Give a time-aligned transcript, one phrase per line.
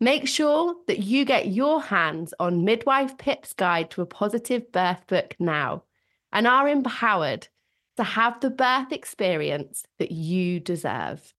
[0.00, 5.04] Make sure that you get your hands on Midwife Pip's Guide to a Positive Birth
[5.08, 5.82] book now
[6.32, 7.48] and are empowered
[7.96, 11.34] to have the birth experience that you deserve.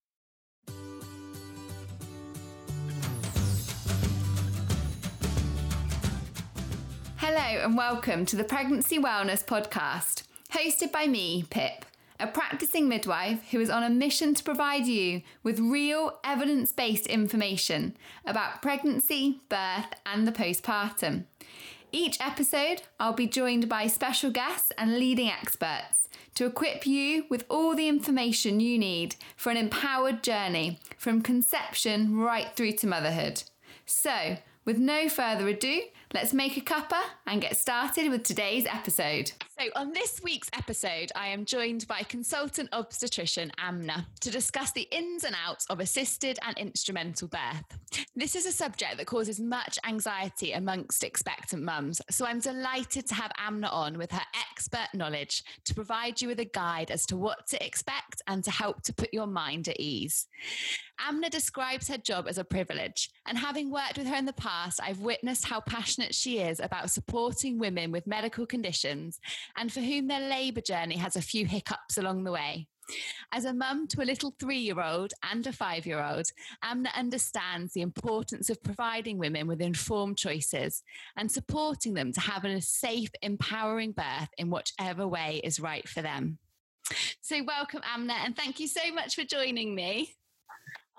[7.15, 11.85] Hello, and welcome to the Pregnancy Wellness Podcast, hosted by me, Pip
[12.19, 17.07] a practicing midwife who is on a mission to provide you with real evidence based
[17.07, 21.25] information about pregnancy, birth, and the postpartum.
[21.91, 27.45] Each episode, I'll be joined by special guests and leading experts to equip you with
[27.49, 33.43] all the information you need for an empowered journey from conception right through to motherhood.
[33.85, 35.81] So, with no further ado,
[36.13, 39.31] let's make a cuppa and get started with today's episode.
[39.59, 44.88] So, on this week's episode, I am joined by consultant obstetrician Amna to discuss the
[44.89, 48.05] ins and outs of assisted and instrumental birth.
[48.15, 53.15] This is a subject that causes much anxiety amongst expectant mums, so I'm delighted to
[53.15, 57.17] have Amna on with her expert knowledge to provide you with a guide as to
[57.17, 60.27] what to expect and to help to put your mind at ease.
[61.02, 64.80] Amna describes her job as a privilege, and having worked with her in the past,
[64.83, 69.20] I've witnessed how passionate she is about supporting women with medical conditions
[69.58, 72.67] and for whom their labour journey has a few hiccups along the way.
[73.32, 76.27] As a mum to a little three year old and a five year old,
[76.64, 80.83] Amna understands the importance of providing women with informed choices
[81.15, 86.02] and supporting them to have a safe, empowering birth in whichever way is right for
[86.02, 86.39] them.
[87.21, 90.15] So, welcome, Amna, and thank you so much for joining me.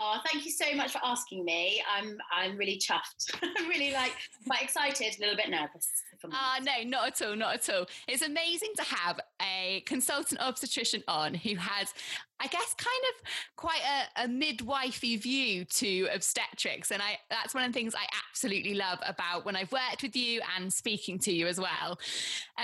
[0.02, 1.82] Oh, thank you so much for asking me.
[1.94, 3.34] I'm I'm really chuffed.
[3.42, 4.16] I'm really like
[4.46, 5.88] quite excited, a little bit nervous.
[6.32, 7.86] Ah, uh, no, not at all, not at all.
[8.08, 11.92] It's amazing to have a consultant obstetrician on who has,
[12.40, 17.64] I guess, kind of quite a, a midwifey view to obstetrics, and I that's one
[17.64, 21.32] of the things I absolutely love about when I've worked with you and speaking to
[21.32, 21.98] you as well,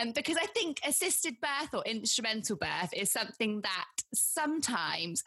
[0.00, 5.22] um, because I think assisted birth or instrumental birth is something that sometimes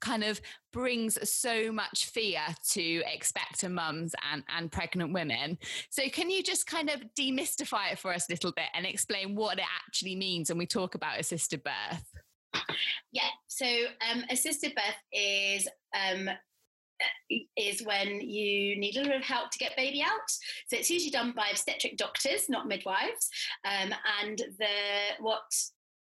[0.00, 0.40] kind of
[0.72, 2.40] brings so much fear
[2.70, 5.58] to expectant mums and, and pregnant women.
[5.90, 9.34] So, can you just kind of demystify it for us a little bit and explain
[9.34, 12.12] what it actually means when we talk about assisted birth?
[13.12, 13.66] Yeah, so
[14.10, 16.28] um, assisted birth is um,
[17.56, 20.30] is when you need a little bit of help to get baby out.
[20.68, 23.30] So it's usually done by obstetric doctors, not midwives.
[23.64, 24.66] Um, and the
[25.20, 25.42] what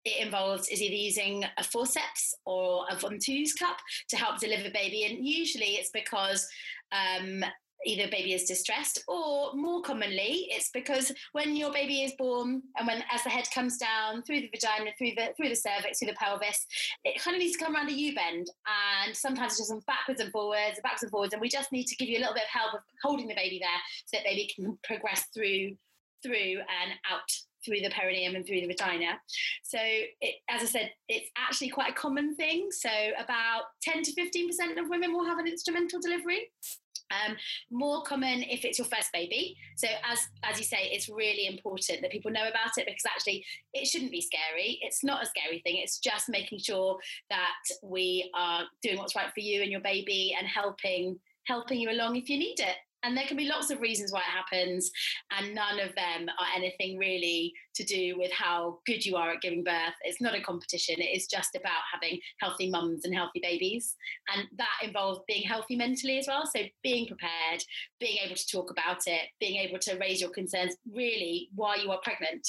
[0.06, 3.78] it involves is either using a forceps or a von ventouse cup
[4.10, 5.06] to help deliver baby.
[5.06, 6.48] And usually it's because
[6.92, 7.44] um,
[7.86, 12.88] either baby is distressed or more commonly it's because when your baby is born and
[12.88, 16.08] when as the head comes down through the vagina through the through the cervix through
[16.08, 16.66] the pelvis
[17.06, 18.50] it kind of needs to come around a u-bend
[19.06, 21.96] and sometimes it's just backwards and forwards backwards and forwards and we just need to
[21.96, 23.70] give you a little bit of help of holding the baby there
[24.06, 25.72] so that baby can progress through
[26.22, 27.32] through and out
[27.66, 29.20] through the perineum and through the vagina.
[29.64, 32.70] So, it, as I said, it's actually quite a common thing.
[32.72, 36.50] So, about 10 to 15% of women will have an instrumental delivery.
[37.12, 37.36] Um,
[37.72, 39.58] more common if it's your first baby.
[39.78, 43.44] So as as you say, it's really important that people know about it because actually
[43.74, 44.80] it shouldn't be scary.
[44.82, 45.78] It's not a scary thing.
[45.78, 50.36] It's just making sure that we are doing what's right for you and your baby
[50.38, 53.82] and helping helping you along if you need it and there can be lots of
[53.82, 54.92] reasons why it happens
[55.32, 59.42] and none of them are anything really to do with how good you are at
[59.42, 59.96] giving birth.
[60.04, 60.96] It's not a competition.
[61.00, 63.96] It is just about having healthy mums and healthy babies.
[64.36, 66.46] And that involves being healthy mentally as well.
[66.46, 67.64] So being prepared
[68.00, 71.92] being able to talk about it being able to raise your concerns really while you
[71.92, 72.48] are pregnant.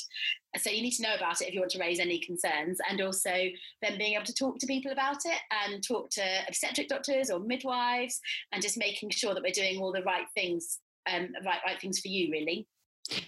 [0.56, 2.78] So you need to know about it if you want to raise any concerns.
[2.88, 3.30] And also
[3.82, 7.40] then being able to talk to people about it and talk to obstetric doctors or
[7.40, 8.20] midwives
[8.52, 10.78] and just making sure that we're doing all the right things
[11.10, 12.66] um, right right things for you really.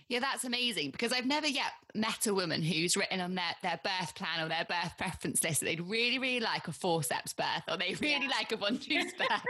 [0.08, 3.80] Yeah, that's amazing because I've never yet met a woman who's written on their, their
[3.82, 7.62] birth plan or their birth preference list that they'd really, really like a forceps birth
[7.68, 8.30] or they really yeah.
[8.30, 9.42] like a ventouse birth.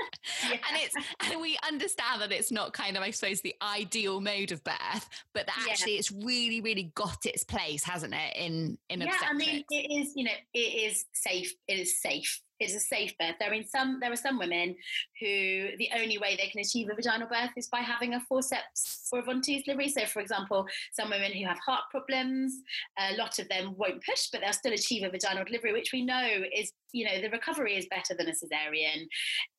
[0.49, 0.58] yeah.
[0.69, 0.94] And it's
[1.31, 5.08] and we understand that it's not kind of, I suppose, the ideal mode of birth,
[5.34, 5.99] but that actually yeah.
[5.99, 8.37] it's really, really got its place, hasn't it?
[8.37, 11.55] In in yeah, I mean, it is, you know, it is safe.
[11.69, 13.37] It is safe is a safe birth.
[13.38, 14.75] There some there are some women
[15.20, 19.09] who the only way they can achieve a vaginal birth is by having a forceps
[19.12, 19.88] or a ventouse delivery.
[19.88, 22.55] So, for example, some women who have heart problems,
[22.99, 26.05] a lot of them won't push, but they'll still achieve a vaginal delivery, which we
[26.05, 29.06] know is you know the recovery is better than a cesarean.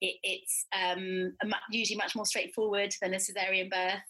[0.02, 1.34] It, it's um,
[1.72, 4.08] usually much more straightforward than a cesarean birth,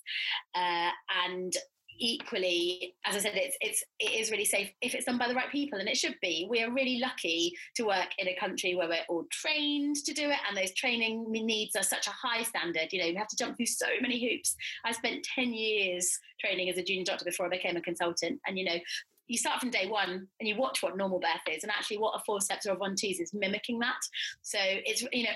[0.55, 0.91] uh,
[1.25, 1.53] and
[1.99, 5.35] equally, as I said, it's it's it is really safe if it's done by the
[5.35, 6.47] right people, and it should be.
[6.49, 10.29] We are really lucky to work in a country where we're all trained to do
[10.29, 12.91] it, and those training needs are such a high standard.
[12.91, 14.55] You know, you have to jump through so many hoops.
[14.85, 18.57] I spent ten years training as a junior doctor before I became a consultant, and
[18.57, 18.77] you know.
[19.25, 22.19] You start from day one and you watch what normal birth is, and actually, what
[22.19, 24.01] a forceps or a ventouse is mimicking that.
[24.41, 25.31] So it's you know,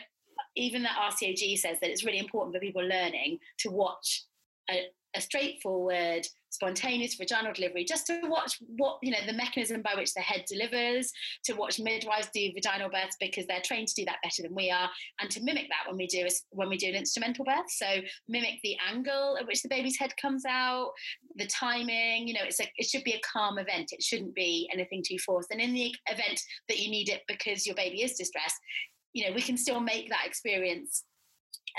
[0.58, 4.24] even that RCOG says that it's really important for people learning to watch
[4.70, 4.88] a,
[5.18, 10.14] a straightforward spontaneous vaginal delivery, just to watch what, you know, the mechanism by which
[10.14, 11.12] the head delivers,
[11.44, 14.72] to watch midwives do vaginal births because they're trained to do that better than we
[14.72, 17.70] are, and to mimic that when we do when we do an instrumental birth.
[17.70, 17.88] So
[18.28, 20.92] mimic the angle at which the baby's head comes out,
[21.36, 23.92] the timing, you know, it's a, it should be a calm event.
[23.92, 25.52] It shouldn't be anything too forced.
[25.52, 28.58] And in the event that you need it because your baby is distressed,
[29.14, 31.04] you know, we can still make that experience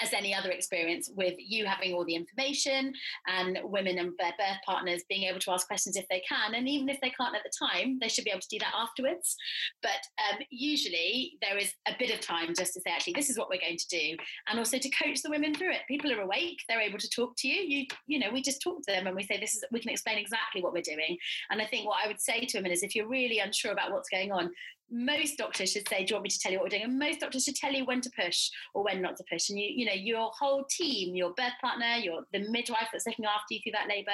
[0.02, 2.92] as any other experience with you having all the information
[3.26, 6.54] and women and their birth partners being able to ask questions if they can.
[6.54, 8.74] And even if they can't at the time, they should be able to do that
[8.76, 9.36] afterwards.
[9.82, 13.38] But um, usually there is a bit of time just to say, actually, this is
[13.38, 14.16] what we're going to do.
[14.48, 15.80] And also to coach the women through it.
[15.88, 17.60] People are awake, they're able to talk to you.
[17.62, 19.90] You, you know, we just talk to them and we say, this is, we can
[19.90, 21.16] explain exactly what we're doing.
[21.50, 23.92] And I think what I would say to women is if you're really unsure about
[23.92, 24.50] what's going on,
[24.90, 26.98] most doctors should say, "Do you want me to tell you what we're doing?" And
[26.98, 29.50] most doctors should tell you when to push or when not to push.
[29.50, 33.24] And you, you know, your whole team, your birth partner, your the midwife that's looking
[33.24, 34.10] after you through that labour,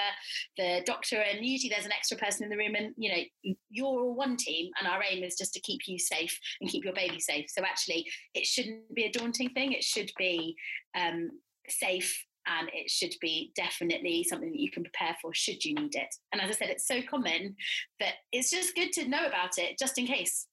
[0.56, 2.75] the doctor, and usually there's an extra person in the room.
[2.75, 5.99] And you know, you're all one team, and our aim is just to keep you
[5.99, 7.47] safe and keep your baby safe.
[7.49, 9.73] So actually, it shouldn't be a daunting thing.
[9.73, 10.56] It should be
[10.94, 11.31] um,
[11.69, 15.94] safe and it should be definitely something that you can prepare for should you need
[15.94, 16.15] it.
[16.32, 17.56] And as I said, it's so common
[18.00, 20.47] that it's just good to know about it just in case.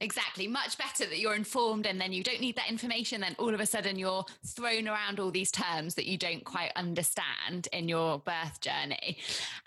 [0.00, 0.48] Exactly.
[0.48, 3.20] Much better that you're informed and then you don't need that information.
[3.20, 6.72] Then all of a sudden you're thrown around all these terms that you don't quite
[6.74, 9.18] understand in your birth journey.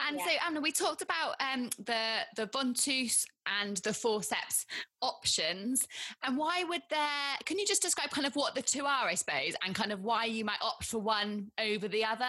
[0.06, 0.26] And yeah.
[0.26, 3.26] so, Amna, we talked about um, the, the ventouse
[3.62, 4.66] and the forceps
[5.02, 5.88] options.
[6.24, 9.16] And why would there, can you just describe kind of what the two are, I
[9.16, 12.26] suppose, and kind of why you might opt for one over the other?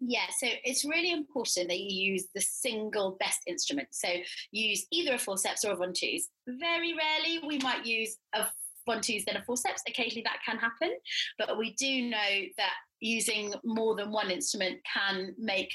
[0.00, 3.88] Yeah, so it's really important that you use the single best instrument.
[3.90, 4.08] So
[4.52, 6.22] use either a forceps or a ventouse.
[6.46, 8.46] Very rarely we might use a
[8.88, 9.82] ventouse then a forceps.
[9.88, 10.96] Occasionally that can happen,
[11.36, 15.72] but we do know that using more than one instrument can make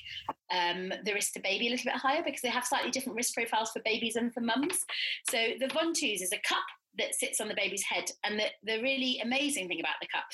[0.52, 3.34] um, the risk to baby a little bit higher because they have slightly different risk
[3.34, 4.80] profiles for babies and for mums.
[5.30, 6.64] So the ventouse is a cup
[6.98, 8.06] that sits on the baby's head.
[8.24, 10.26] And the, the really amazing thing about the cup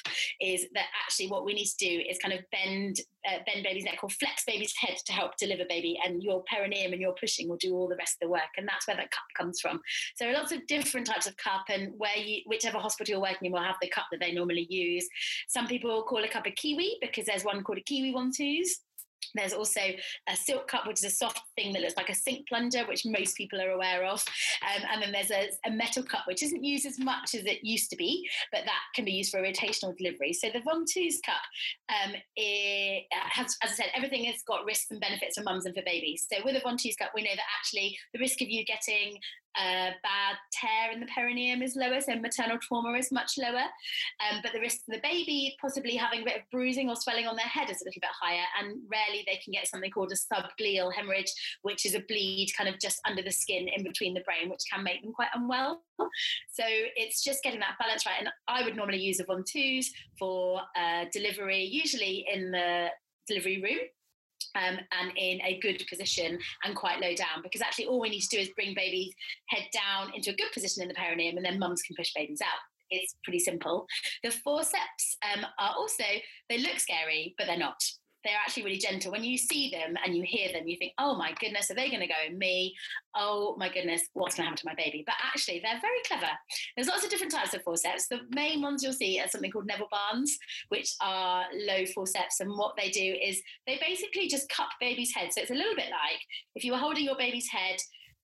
[0.41, 2.97] is that actually what we need to do is kind of bend
[3.27, 6.93] uh, bend baby's neck or flex baby's head to help deliver baby, and your perineum
[6.93, 8.51] and your pushing will do all the rest of the work.
[8.57, 9.79] And that's where that cup comes from.
[10.15, 13.21] So there are lots of different types of cup, and where you, whichever hospital you're
[13.21, 15.07] working in will have the cup that they normally use.
[15.47, 18.69] Some people call a cup a kiwi because there's one called a kiwi ventouse.
[19.35, 19.81] There's also
[20.27, 23.05] a silk cup, which is a soft thing that looks like a sink plunger, which
[23.05, 24.23] most people are aware of.
[24.63, 27.63] Um, and then there's a, a, metal cup, which isn't used as much as it
[27.63, 30.33] used to be, but that can be used for rotational delivery.
[30.33, 31.41] So the ventouse cup
[31.89, 32.15] um,
[33.11, 36.27] has, as I said, everything has got risks and benefits for mums and for babies.
[36.31, 39.19] So with a ventouse cup, we know that actually the risk of you getting
[39.57, 43.65] a bad tear in the perineum is lower, so maternal trauma is much lower.
[44.19, 47.27] Um, but the risk of the baby possibly having a bit of bruising or swelling
[47.27, 50.11] on their head is a little bit higher, and rarely they can get something called
[50.11, 54.13] a subgaleal hemorrhage, which is a bleed kind of just under the skin in between
[54.13, 55.83] the brain, which can make them quite unwell.
[56.51, 58.19] So it's just getting that balance right.
[58.19, 59.87] And I would normally use a ventouse
[60.17, 62.87] for uh, delivery, usually in the
[63.27, 63.79] delivery room
[64.59, 68.21] um, and in a good position and quite low down because actually all we need
[68.21, 69.13] to do is bring baby's
[69.47, 72.41] head down into a good position in the perineum and then mums can push babies
[72.41, 72.59] out.
[72.91, 73.85] It's pretty simple.
[74.23, 76.03] The forceps um, are also
[76.49, 77.81] they look scary but they're not
[78.23, 79.11] they're actually really gentle.
[79.11, 81.89] When you see them and you hear them, you think, oh my goodness, are they
[81.89, 82.75] going to go in me?
[83.15, 85.03] Oh my goodness, what's going to happen to my baby?
[85.05, 86.31] But actually, they're very clever.
[86.75, 88.07] There's lots of different types of forceps.
[88.07, 90.37] The main ones you'll see are something called Neville Barnes,
[90.69, 92.39] which are low forceps.
[92.39, 95.33] And what they do is they basically just cup baby's head.
[95.33, 96.19] So it's a little bit like
[96.55, 97.77] if you were holding your baby's head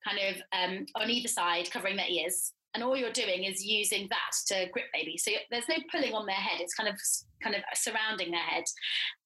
[0.06, 4.08] kind of um, on either side, covering their ears and all you're doing is using
[4.10, 5.18] that to grip baby.
[5.18, 7.00] So there's no pulling on their head; it's kind of
[7.42, 8.66] kind of surrounding their head,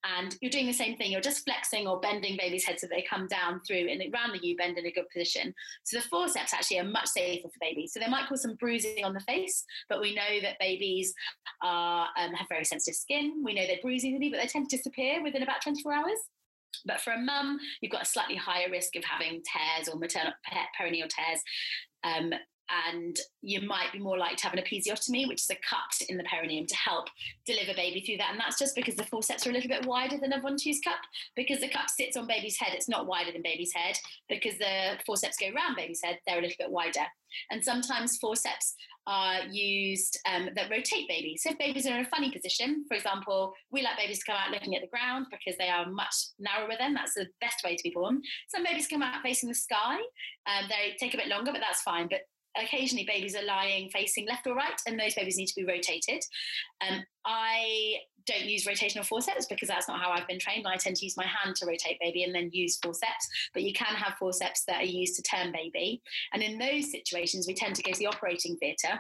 [0.04, 1.12] and you're doing the same thing.
[1.12, 4.48] You're just flexing or bending baby's head so they come down through and around the
[4.48, 5.54] U bend in a good position.
[5.84, 7.92] So the forceps actually are much safer for babies.
[7.94, 11.14] So they might cause some bruising on the face, but we know that babies
[11.64, 13.42] are um, have very sensitive skin.
[13.44, 16.20] We know they're bruise easily, but they tend to disappear within about 24 hours.
[16.86, 20.34] But for a mum, you've got a slightly higher risk of having tears or maternal
[20.80, 21.42] perineal tears.
[22.04, 22.34] Um,
[22.88, 26.18] and you might be more likely to have an episiotomy, which is a cut in
[26.18, 27.08] the perineum to help
[27.46, 28.32] deliver baby through that.
[28.32, 31.00] And that's just because the forceps are a little bit wider than a Ventouse cup.
[31.36, 33.98] Because the cup sits on baby's head, it's not wider than baby's head.
[34.28, 37.06] Because the forceps go around baby's head, they're a little bit wider.
[37.52, 38.76] And sometimes forceps
[39.08, 41.42] are used um, that rotate babies.
[41.44, 44.36] So if babies are in a funny position, for example, we like babies to come
[44.36, 46.94] out looking at the ground because they are much narrower then.
[46.94, 48.22] That's the best way to be born.
[48.50, 49.96] Some babies come out facing the sky.
[50.46, 52.08] Um, they take a bit longer, but that's fine.
[52.08, 52.22] But
[52.58, 56.24] occasionally babies are lying facing left or right, and those babies need to be rotated.
[56.88, 60.68] Um, I don't use rotational forceps because that's not how I've been trained.
[60.68, 63.28] I tend to use my hand to rotate baby and then use forceps.
[63.54, 66.02] But you can have forceps that are used to turn baby.
[66.34, 69.00] And in those situations, we tend to go to the operating theatre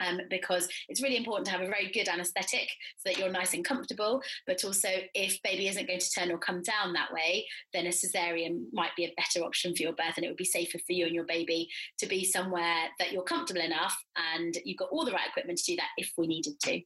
[0.00, 3.54] um, because it's really important to have a very good anaesthetic so that you're nice
[3.54, 4.22] and comfortable.
[4.46, 7.90] But also, if baby isn't going to turn or come down that way, then a
[7.90, 10.92] cesarean might be a better option for your birth, and it would be safer for
[10.92, 13.96] you and your baby to be somewhere that you're comfortable enough
[14.34, 16.80] and you've got all the right equipment to do that if we needed to.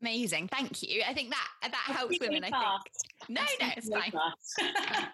[0.00, 1.02] Amazing, thank you.
[1.06, 2.42] I think that that helps women.
[2.44, 2.82] I think.
[3.28, 4.12] No, no, it's fine.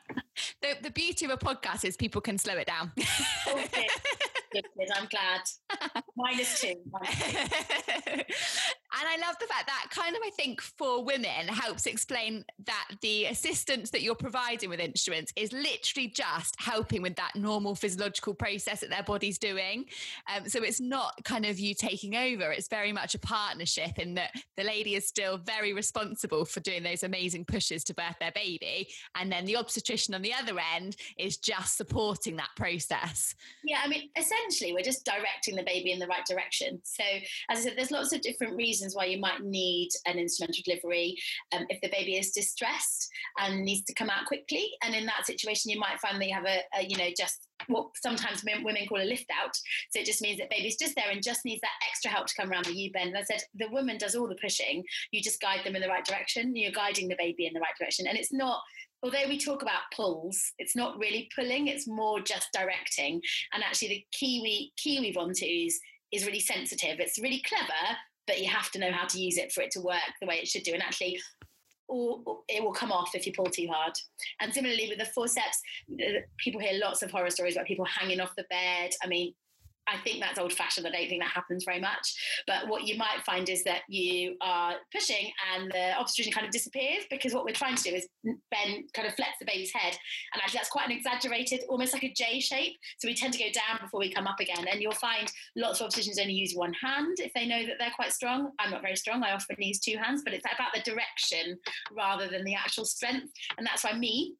[0.62, 2.92] the the beauty of a podcast is people can slow it down.
[4.54, 4.62] okay.
[4.62, 4.88] Good, good.
[4.96, 5.42] I'm glad.
[6.16, 6.74] Minus two.
[6.92, 8.22] Minus two.
[8.90, 12.88] And I love the fact that kind of, I think, for women helps explain that
[13.02, 18.32] the assistance that you're providing with instruments is literally just helping with that normal physiological
[18.32, 19.84] process that their body's doing.
[20.34, 24.14] Um, so it's not kind of you taking over, it's very much a partnership in
[24.14, 28.32] that the lady is still very responsible for doing those amazing pushes to birth their
[28.32, 28.88] baby.
[29.16, 33.34] And then the obstetrician on the other end is just supporting that process.
[33.64, 36.80] Yeah, I mean, essentially, we're just directing the baby in the right direction.
[36.84, 37.04] So,
[37.50, 40.62] as I said, there's lots of different reasons reasons why you might need an instrumental
[40.64, 41.16] delivery
[41.52, 44.70] um, if the baby is distressed and needs to come out quickly.
[44.84, 47.48] And in that situation, you might find that you have a, a you know, just
[47.66, 49.54] what sometimes women call a lift out.
[49.90, 52.34] So it just means that baby's just there and just needs that extra help to
[52.34, 53.08] come around the U bend.
[53.08, 54.84] And I said, the woman does all the pushing.
[55.10, 56.54] You just guide them in the right direction.
[56.54, 58.06] You're guiding the baby in the right direction.
[58.06, 58.60] And it's not,
[59.02, 63.20] although we talk about pulls, it's not really pulling, it's more just directing.
[63.52, 65.74] And actually the Kiwi, Kiwi Ventouse
[66.12, 67.00] is really sensitive.
[67.00, 67.96] It's really clever,
[68.28, 70.36] but you have to know how to use it for it to work the way
[70.36, 70.72] it should do.
[70.72, 71.20] And actually,
[71.88, 73.94] or it will come off if you pull too hard.
[74.40, 75.60] And similarly with the forceps,
[75.92, 78.90] uh, people hear lots of horror stories about people hanging off the bed.
[79.02, 79.34] I mean,
[79.88, 80.86] I think that's old fashioned.
[80.86, 82.42] I don't think that happens very much.
[82.46, 86.52] But what you might find is that you are pushing and the obstetrician kind of
[86.52, 89.96] disappears because what we're trying to do is bend, kind of flex the baby's head.
[90.32, 92.74] And actually, that's quite an exaggerated, almost like a J shape.
[92.98, 94.66] So we tend to go down before we come up again.
[94.70, 97.90] And you'll find lots of obstetricians only use one hand if they know that they're
[97.94, 98.50] quite strong.
[98.58, 99.22] I'm not very strong.
[99.22, 101.58] I often use two hands, but it's about the direction
[101.92, 103.32] rather than the actual strength.
[103.56, 104.34] And that's why me,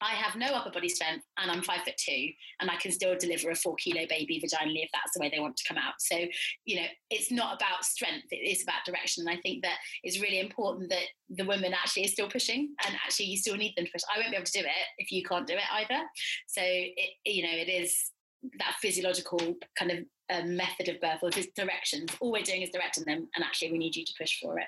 [0.00, 2.28] I have no upper body strength and I'm five foot two
[2.60, 5.40] and I can still deliver a four kilo baby vaginally if that's the way they
[5.40, 5.94] want to come out.
[5.98, 6.16] So,
[6.64, 9.26] you know, it's not about strength, it is about direction.
[9.26, 12.94] And I think that it's really important that the women actually is still pushing and
[12.96, 14.02] actually you still need them to push.
[14.14, 16.02] I won't be able to do it if you can't do it either.
[16.46, 18.10] So, it, you know, it is
[18.58, 19.38] that physiological
[19.78, 19.98] kind of
[20.30, 22.10] uh, method of birth or directions.
[22.20, 24.66] All we're doing is directing them and actually we need you to push for it.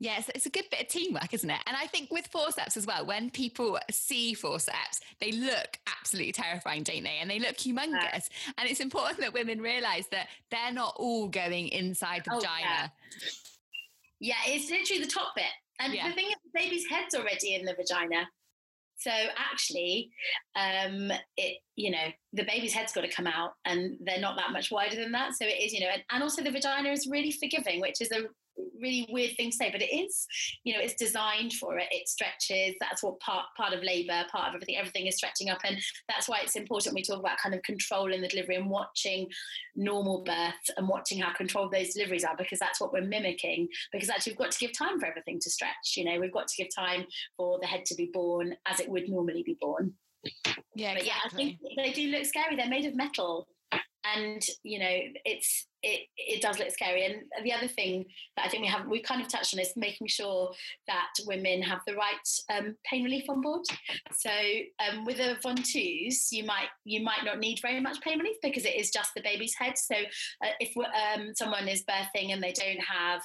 [0.00, 1.60] Yes, it's a good bit of teamwork, isn't it?
[1.66, 6.84] And I think with forceps as well, when people see forceps, they look absolutely terrifying,
[6.84, 7.18] don't they?
[7.20, 7.94] And they look humongous.
[8.30, 8.52] Yeah.
[8.58, 12.92] And it's important that women realize that they're not all going inside the oh, vagina.
[14.20, 14.34] Yeah.
[14.46, 14.52] yeah.
[14.52, 15.46] it's literally the top bit.
[15.80, 16.08] And yeah.
[16.08, 18.28] the thing is, the baby's head's already in the vagina.
[18.98, 20.10] So actually,
[20.56, 24.50] um, it you know the baby's head's got to come out, and they're not that
[24.50, 25.34] much wider than that.
[25.34, 28.10] So it is you know, and, and also the vagina is really forgiving, which is
[28.10, 28.24] a
[28.80, 30.26] really weird thing to say, but it is,
[30.64, 31.86] you know, it's designed for it.
[31.90, 32.74] It stretches.
[32.80, 34.76] That's what part part of labour, part of everything.
[34.76, 38.20] Everything is stretching up, and that's why it's important we talk about kind of controlling
[38.20, 39.28] the delivery and watching
[39.76, 43.68] normal births and watching how controlled those deliveries are, because that's what we're mimicking.
[43.92, 45.96] Because actually, we've got to give time for everything to stretch.
[45.96, 48.88] You know, we've got to give time for the head to be born as it
[48.88, 49.94] would normally be born.
[50.74, 50.94] Yeah, exactly.
[50.94, 52.56] But yeah, I think they do look scary.
[52.56, 53.48] They're made of metal
[54.04, 57.04] and you know it's it it does look scary.
[57.04, 58.04] And the other thing
[58.36, 60.52] that i think we have we kind of touched on is making sure
[60.86, 63.62] that women have the right um, pain relief on board.
[64.16, 68.36] So um, with a ventouse you might you might not need very much pain relief
[68.42, 69.74] because it is just the baby's head.
[69.76, 69.96] So
[70.44, 73.22] uh, if um, someone is birthing and they don't have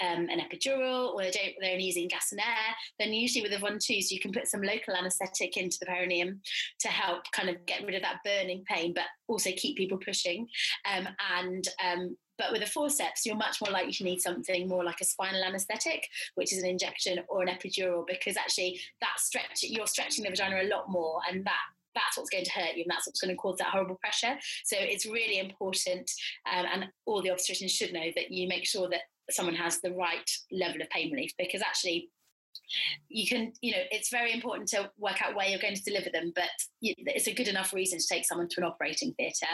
[0.00, 3.52] um, an epidural or they don't, they're only using gas and air, then usually with
[3.52, 6.40] a ventouse, you can put some local anaesthetic into the perineum
[6.80, 10.46] to help kind of get rid of that burning pain, but also keep people pushing.
[10.90, 14.84] Um, and um, but with a forceps, you're much more likely to need something more
[14.84, 19.62] like a spinal anaesthetic, which is an injection or an epidural, because actually that stretch,
[19.62, 21.62] you're stretching the vagina a lot more, and that
[21.94, 24.36] that's what's going to hurt you and that's what's going to cause that horrible pressure.
[24.64, 26.10] So it's really important,
[26.54, 29.92] um, and all the obstetricians should know that you make sure that someone has the
[29.92, 32.08] right level of pain relief because actually
[33.08, 36.10] you can you know it's very important to work out where you're going to deliver
[36.10, 36.48] them but
[36.82, 39.46] it's a good enough reason to take someone to an operating theatre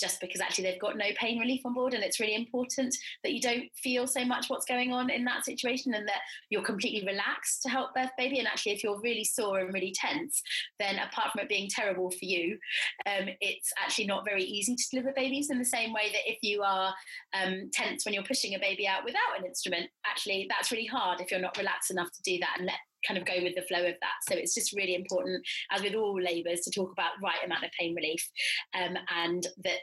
[0.00, 3.32] just because actually they've got no pain relief on board and it's really important that
[3.32, 7.06] you don't feel so much what's going on in that situation and that you're completely
[7.06, 8.38] relaxed to help birth baby.
[8.38, 10.42] And actually if you're really sore and really tense
[10.78, 12.58] then apart from it being terrible for you
[13.06, 16.38] um, it's actually not very easy to deliver babies in the same way that if
[16.42, 16.94] you are
[17.34, 21.20] um, tense when you're pushing a baby out without an instrument actually that's really hard
[21.20, 22.76] if you're not relaxed enough to do that and let
[23.06, 24.18] kind of go with the flow of that.
[24.28, 27.70] So it's just really important, as with all labours, to talk about right amount of
[27.78, 28.28] pain relief,
[28.74, 29.78] um, and that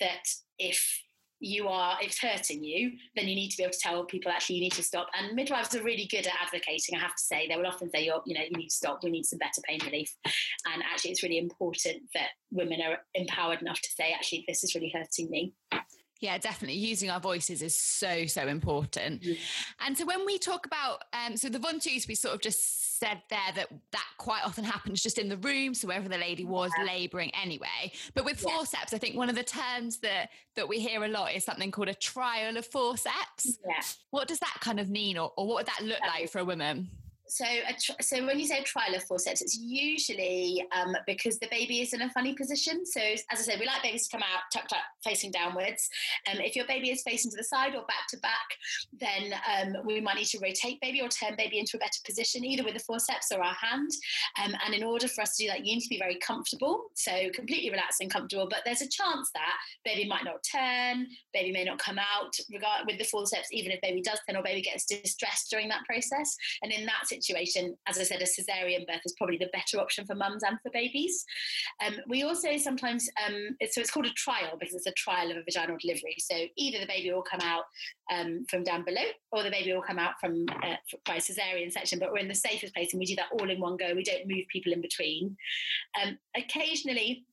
[0.00, 0.24] that
[0.58, 1.02] if
[1.40, 4.30] you are if it's hurting you then you need to be able to tell people
[4.30, 5.08] actually you need to stop.
[5.16, 7.46] And midwives are really good at advocating i have to say.
[7.46, 9.00] They will often say you're you know you need to stop.
[9.02, 10.14] We need some better pain relief.
[10.72, 14.74] And actually it's really important that women are empowered enough to say actually this is
[14.74, 15.54] really hurting me
[16.20, 16.78] yeah, definitely.
[16.78, 19.22] Using our voices is so, so important.
[19.22, 19.38] Mm.
[19.86, 23.22] And so when we talk about, um, so the ventouse, we sort of just said
[23.30, 25.74] there that that quite often happens just in the room.
[25.74, 26.84] So wherever the lady was yeah.
[26.84, 27.92] labouring anyway.
[28.14, 28.56] But with yeah.
[28.56, 31.70] forceps, I think one of the terms that, that we hear a lot is something
[31.70, 33.58] called a trial of forceps.
[33.66, 33.80] Yeah.
[34.10, 36.44] What does that kind of mean or, or what would that look like for a
[36.44, 36.88] woman?
[37.28, 37.44] So
[38.00, 42.02] so when you say trial of forceps, it's usually um, because the baby is in
[42.02, 42.84] a funny position.
[42.86, 45.88] So as I said, we like babies to come out tucked up, facing downwards.
[46.30, 48.48] Um, if your baby is facing to the side or back to back,
[48.98, 52.44] then um, we might need to rotate baby or turn baby into a better position,
[52.44, 53.90] either with the forceps or our hand.
[54.42, 56.84] Um, and in order for us to do that, you need to be very comfortable,
[56.94, 58.48] so completely relaxed and comfortable.
[58.48, 62.86] But there's a chance that baby might not turn, baby may not come out regard
[62.86, 66.34] with the forceps, even if baby does turn or baby gets distressed during that process.
[66.62, 67.17] And in that situation,
[67.86, 70.70] as I said, a cesarean birth is probably the better option for mums and for
[70.72, 71.24] babies.
[71.84, 75.30] Um, we also sometimes, um, it's, so it's called a trial because it's a trial
[75.30, 76.16] of a vaginal delivery.
[76.18, 77.64] So either the baby will come out
[78.12, 80.76] um, from down below or the baby will come out from uh,
[81.06, 83.50] by a cesarean section, but we're in the safest place and we do that all
[83.50, 83.94] in one go.
[83.94, 85.36] We don't move people in between.
[86.02, 87.24] Um, occasionally,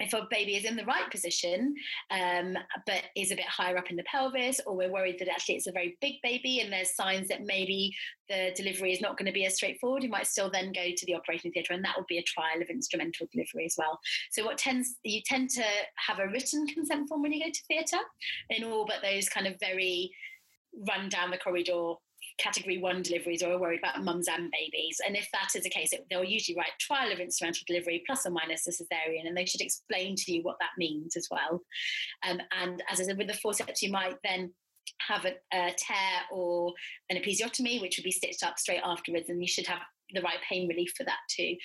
[0.00, 1.74] if a baby is in the right position
[2.10, 5.56] um, but is a bit higher up in the pelvis or we're worried that actually
[5.56, 7.94] it's a very big baby and there's signs that maybe
[8.28, 11.06] the delivery is not going to be as straightforward you might still then go to
[11.06, 13.98] the operating theatre and that would be a trial of instrumental delivery as well.
[14.30, 15.64] So what tends you tend to
[15.96, 18.02] have a written consent form when you go to theatre
[18.50, 20.10] in all but those kind of very
[20.88, 21.94] run down the corridor
[22.38, 25.00] category one deliveries or are worried about mums and babies.
[25.06, 28.26] And if that is the case, it, they'll usually write trial of instrumental delivery plus
[28.26, 31.62] or minus a cesarean, and they should explain to you what that means as well.
[32.28, 34.52] Um, and as I said, with the forceps, you might then
[35.08, 36.72] have a, a tear or
[37.10, 39.80] an episiotomy, which would be stitched up straight afterwards, and you should have
[40.12, 41.56] the right pain relief for that too.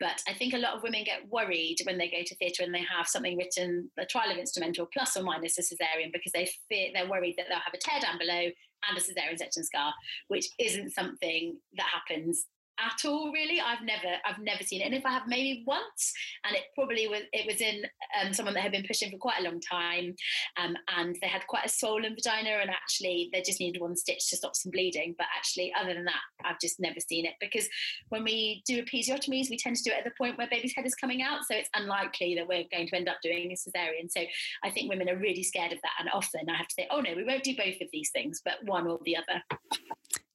[0.00, 2.74] But I think a lot of women get worried when they go to theatre and
[2.74, 6.48] they have something written, a trial of instrumental plus or minus a cesarean, because they
[6.68, 8.50] fear they're worried that they'll have a tear down below
[8.88, 9.92] and a cesarean section scar,
[10.28, 12.46] which isn't something that happens
[12.78, 13.60] at all really.
[13.60, 14.86] I've never i've never seen it.
[14.86, 16.12] And if i have maybe once
[16.44, 17.84] and it probably was it was in
[18.20, 20.14] um, someone that had been pushing for quite a long time
[20.60, 24.28] um, and they had quite a swollen vagina and actually they just needed one stitch
[24.30, 25.14] to stop some bleeding.
[25.16, 27.34] But actually other than that i've just never seen it.
[27.40, 27.68] Because
[28.08, 30.86] when we do episiotomies we tend to do it at the point where baby's head
[30.86, 31.44] is coming out.
[31.44, 34.10] So it's unlikely that we're going to end up doing a cesarean.
[34.10, 34.20] So
[34.62, 35.92] i think women are really scared of that.
[36.00, 38.40] And often i have to say oh no we won't do both of these things
[38.44, 39.42] but one or the other.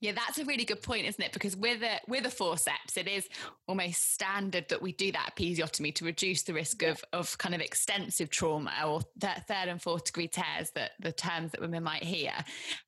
[0.01, 1.33] Yeah, that's a really good point, isn't it?
[1.33, 3.27] Because with a with a forceps, it is
[3.67, 7.61] almost standard that we do that episiotomy to reduce the risk of of kind of
[7.61, 12.03] extensive trauma or th- third and fourth degree tears, that the terms that women might
[12.03, 12.33] hear.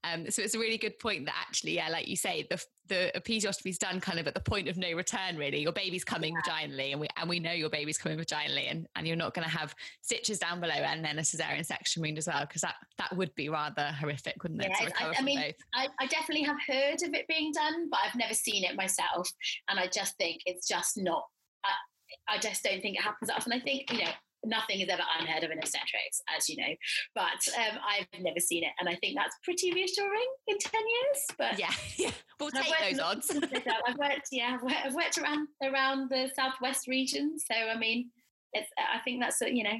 [0.03, 3.11] Um, so it's a really good point that actually, yeah, like you say, the the
[3.15, 5.37] episiotomy is done kind of at the point of no return.
[5.37, 6.53] Really, your baby's coming yeah.
[6.53, 9.45] vaginally, and we and we know your baby's coming vaginally, and and you're not going
[9.45, 12.75] to have stitches down below and then a cesarean section wound as well, because that
[12.97, 14.71] that would be rather horrific, wouldn't it?
[14.79, 15.39] Yeah, I, I mean,
[15.73, 19.29] I, I definitely have heard of it being done, but I've never seen it myself.
[19.69, 21.23] And I just think it's just not,
[21.63, 23.53] I, I just don't think it happens often.
[23.53, 24.11] I think, you know,
[24.45, 26.73] nothing is ever unheard of in obstetrics, as you know,
[27.15, 28.71] but um, I've never seen it.
[28.79, 31.25] And I think that's pretty reassuring in 10 years.
[31.37, 32.11] But yeah, yeah.
[32.39, 33.31] we'll take those odds.
[33.87, 37.37] I've worked, yeah, I've worked, I've worked around, around the Southwest region.
[37.39, 38.09] So, I mean,
[38.53, 39.79] it's, I think that's, you know,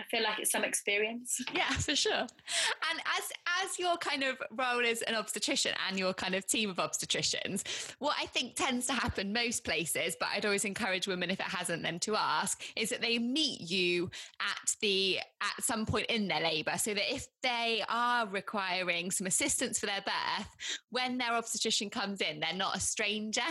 [0.00, 1.38] I feel like it's some experience.
[1.54, 2.12] Yeah, for sure.
[2.12, 3.30] And as
[3.64, 7.62] as your kind of role as an obstetrician and your kind of team of obstetricians,
[7.98, 11.46] what I think tends to happen most places, but I'd always encourage women if it
[11.46, 16.28] hasn't them to ask, is that they meet you at the at some point in
[16.28, 16.76] their labour.
[16.78, 20.48] So that if they are requiring some assistance for their birth,
[20.90, 23.42] when their obstetrician comes in, they're not a stranger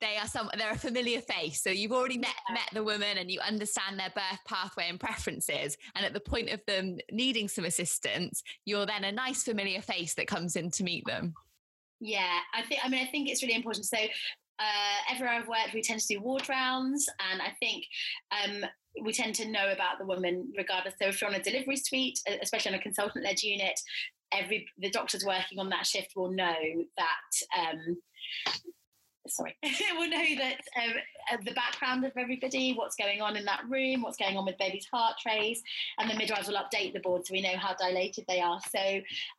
[0.00, 1.62] they are some they're a familiar face.
[1.62, 2.54] So you've already met yeah.
[2.54, 5.76] met the woman and you understand their birth pathway and preferences.
[5.94, 10.14] And at the point of them needing some assistance you're then a nice familiar face
[10.14, 11.34] that comes in to meet them.
[12.00, 13.86] Yeah i think i mean i think it's really important.
[13.86, 13.98] So
[14.58, 17.84] uh, everywhere I've worked, we tend to do ward rounds, and I think
[18.32, 18.64] um,
[19.02, 20.94] we tend to know about the woman regardless.
[21.00, 23.78] So if you're on a delivery suite, especially on a consultant-led unit,
[24.32, 26.54] every the doctors working on that shift will know
[26.96, 27.96] that um,
[29.28, 29.56] sorry,
[29.96, 30.94] we'll know that um,
[31.32, 34.58] uh, the background of everybody, what's going on in that room, what's going on with
[34.58, 35.62] baby's heart trays,
[35.98, 38.60] and the midwives will update the board so we know how dilated they are.
[38.70, 38.78] So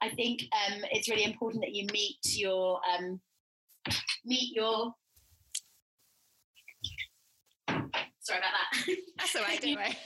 [0.02, 3.19] I think um, it's really important that you meet your um,
[4.25, 4.93] meet your
[8.30, 8.52] Sorry about
[8.86, 8.96] that.
[9.18, 9.98] That's all right, don't worry.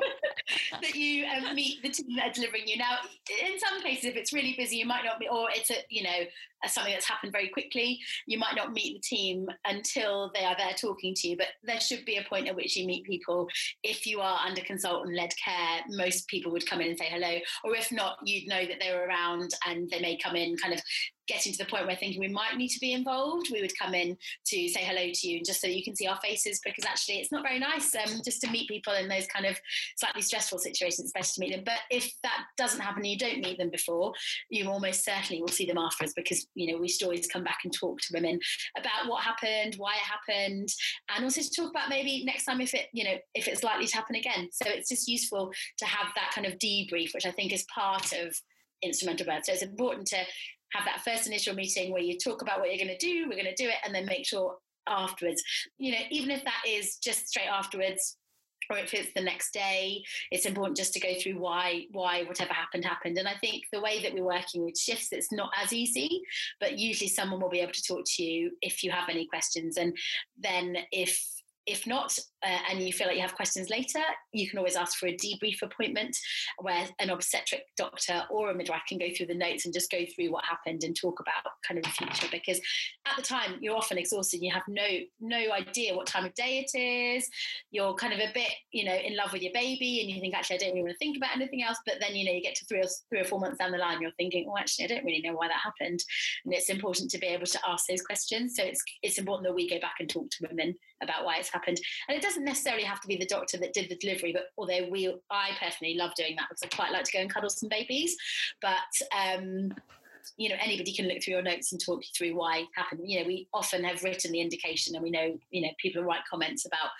[0.80, 2.76] that you um, meet the team that are delivering you.
[2.76, 2.98] Now,
[3.44, 6.04] in some cases, if it's really busy, you might not be, or it's a, you
[6.04, 6.26] know,
[6.68, 7.98] something that's happened very quickly,
[8.28, 11.36] you might not meet the team until they are there talking to you.
[11.36, 13.48] But there should be a point at which you meet people.
[13.82, 17.38] If you are under consultant led care, most people would come in and say hello.
[17.64, 20.72] Or if not, you'd know that they were around and they may come in kind
[20.72, 20.80] of
[21.26, 23.94] getting to the point where thinking we might need to be involved, we would come
[23.94, 26.84] in to say hello to you and just so you can see our faces because
[26.84, 29.58] actually it's not very nice um, just to meet people in those kind of
[29.96, 31.00] slightly stressful situations.
[31.00, 31.62] It's best to meet them.
[31.64, 34.12] But if that doesn't happen and you don't meet them before,
[34.50, 37.58] you almost certainly will see them afterwards because, you know, we should always come back
[37.64, 38.38] and talk to women
[38.76, 40.68] about what happened, why it happened,
[41.14, 43.86] and also to talk about maybe next time if it, you know, if it's likely
[43.86, 44.48] to happen again.
[44.52, 48.12] So it's just useful to have that kind of debrief, which I think is part
[48.12, 48.36] of
[48.82, 49.44] instrumental birth.
[49.44, 50.18] So it's important to
[50.76, 53.40] have that first initial meeting where you talk about what you're going to do, we're
[53.40, 54.56] going to do it, and then make sure
[54.88, 55.42] afterwards,
[55.78, 58.16] you know, even if that is just straight afterwards,
[58.70, 62.52] or if it's the next day it's important just to go through why why whatever
[62.52, 63.16] happened happened.
[63.16, 66.22] And i think the way that we're working with shifts it's not as easy
[66.58, 69.76] but usually someone will be able to talk to you if you have any questions.
[69.76, 69.96] And
[70.36, 71.16] then if
[71.66, 74.00] if not, uh, and you feel like you have questions later,
[74.32, 76.16] you can always ask for a debrief appointment
[76.60, 79.98] where an obstetric doctor or a midwife can go through the notes and just go
[80.14, 82.28] through what happened and talk about kind of the future.
[82.30, 82.60] Because
[83.04, 84.42] at the time, you're often exhausted.
[84.42, 84.86] You have no
[85.20, 87.28] no idea what time of day it is.
[87.72, 90.34] You're kind of a bit, you know, in love with your baby, and you think
[90.34, 91.78] actually I don't really want to think about anything else.
[91.84, 93.78] But then you know you get to three or three or four months down the
[93.78, 96.00] line, you're thinking, oh, actually I don't really know why that happened.
[96.44, 98.54] And it's important to be able to ask those questions.
[98.56, 101.52] So it's it's important that we go back and talk to women about why it's
[101.52, 101.78] happened.
[102.08, 104.88] And it doesn't necessarily have to be the doctor that did the delivery, but although
[104.90, 107.68] we, I personally love doing that because I quite like to go and cuddle some
[107.68, 108.16] babies.
[108.60, 108.74] But
[109.16, 109.72] um,
[110.36, 113.00] you know, anybody can look through your notes and talk you through why it happened.
[113.04, 116.22] You know, we often have written the indication, and we know, you know, people write
[116.30, 116.90] comments about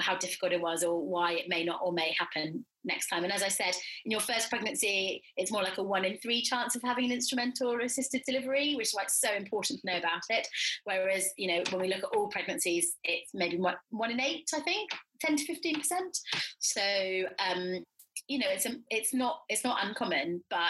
[0.00, 3.24] how difficult it was or why it may not or may happen next time.
[3.24, 6.42] And as I said, in your first pregnancy, it's more like a one in three
[6.42, 9.86] chance of having an instrumental or assisted delivery, which is why it's so important to
[9.86, 10.46] know about it.
[10.84, 14.48] Whereas, you know, when we look at all pregnancies, it's maybe one, one in eight,
[14.54, 15.82] I think, 10 to 15%.
[16.58, 17.84] So, um,
[18.28, 20.60] you know, it's a, it's not it's not uncommon, but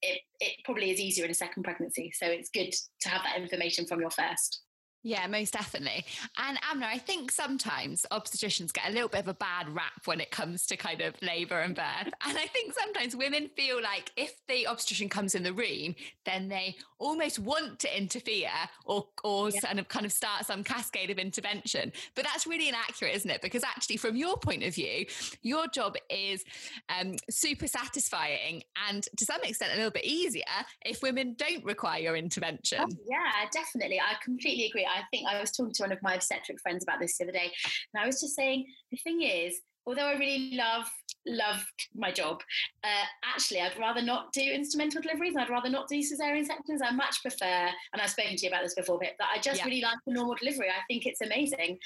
[0.00, 2.12] it it probably is easier in a second pregnancy.
[2.14, 4.61] So it's good to have that information from your first.
[5.04, 6.04] Yeah, most definitely.
[6.38, 10.20] And Amna, I think sometimes obstetricians get a little bit of a bad rap when
[10.20, 12.12] it comes to kind of labour and birth.
[12.24, 16.48] And I think sometimes women feel like if the obstetrician comes in the room, then
[16.48, 18.48] they almost want to interfere
[18.86, 19.60] or or yeah.
[19.60, 21.92] kind of kind of start some cascade of intervention.
[22.14, 23.42] But that's really inaccurate, isn't it?
[23.42, 25.04] Because actually, from your point of view,
[25.42, 26.44] your job is
[26.88, 30.44] um, super satisfying and to some extent a little bit easier
[30.86, 32.78] if women don't require your intervention.
[32.80, 34.00] Oh, yeah, definitely.
[34.00, 34.86] I completely agree.
[34.96, 37.32] I think I was talking to one of my obstetric friends about this the other
[37.32, 37.52] day,
[37.94, 40.86] and I was just saying the thing is, although I really love
[41.26, 42.40] love my job.
[42.82, 45.36] Uh, actually, I'd rather not do instrumental deliveries.
[45.36, 46.82] I'd rather not do cesarean sections.
[46.82, 49.66] I much prefer, and I've spoken to you about this before, but I just yeah.
[49.66, 50.68] really like the normal delivery.
[50.68, 51.78] I think it's amazing.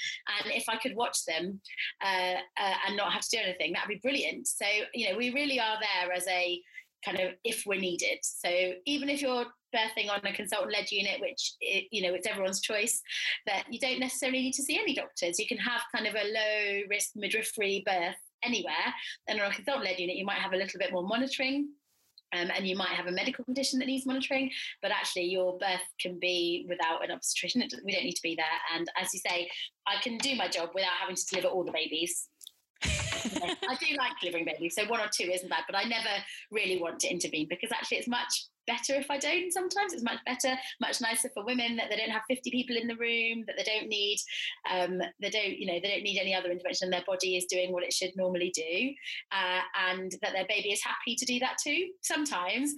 [0.43, 1.61] And if I could watch them
[2.03, 4.47] uh, uh, and not have to do anything, that'd be brilliant.
[4.47, 6.59] So, you know, we really are there as a
[7.05, 8.19] kind of if we're needed.
[8.21, 8.49] So
[8.85, 13.01] even if you're birthing on a consultant led unit, which you know it's everyone's choice,
[13.45, 15.39] that you don't necessarily need to see any doctors.
[15.39, 18.93] You can have kind of a low risk midwifery birth anywhere.
[19.27, 21.69] And on a consultant led unit, you might have a little bit more monitoring.
[22.33, 24.51] Um, and you might have a medical condition that needs monitoring,
[24.81, 27.63] but actually your birth can be without an obstetrician.
[27.85, 28.45] We don't need to be there.
[28.75, 29.49] And as you say,
[29.87, 32.27] I can do my job without having to deliver all the babies.
[32.83, 36.09] I do like delivering babies, so one or two isn't bad, but I never
[36.51, 39.51] really want to intervene because actually it's much better if I don't.
[39.51, 42.87] Sometimes it's much better, much nicer for women that they don't have 50 people in
[42.87, 44.19] the room, that they don't need,
[44.71, 46.89] um, they don't, you know, they don't need any other intervention.
[46.89, 48.93] Their body is doing what it should normally do,
[49.31, 51.87] uh, and that their baby is happy to do that too.
[52.01, 52.73] Sometimes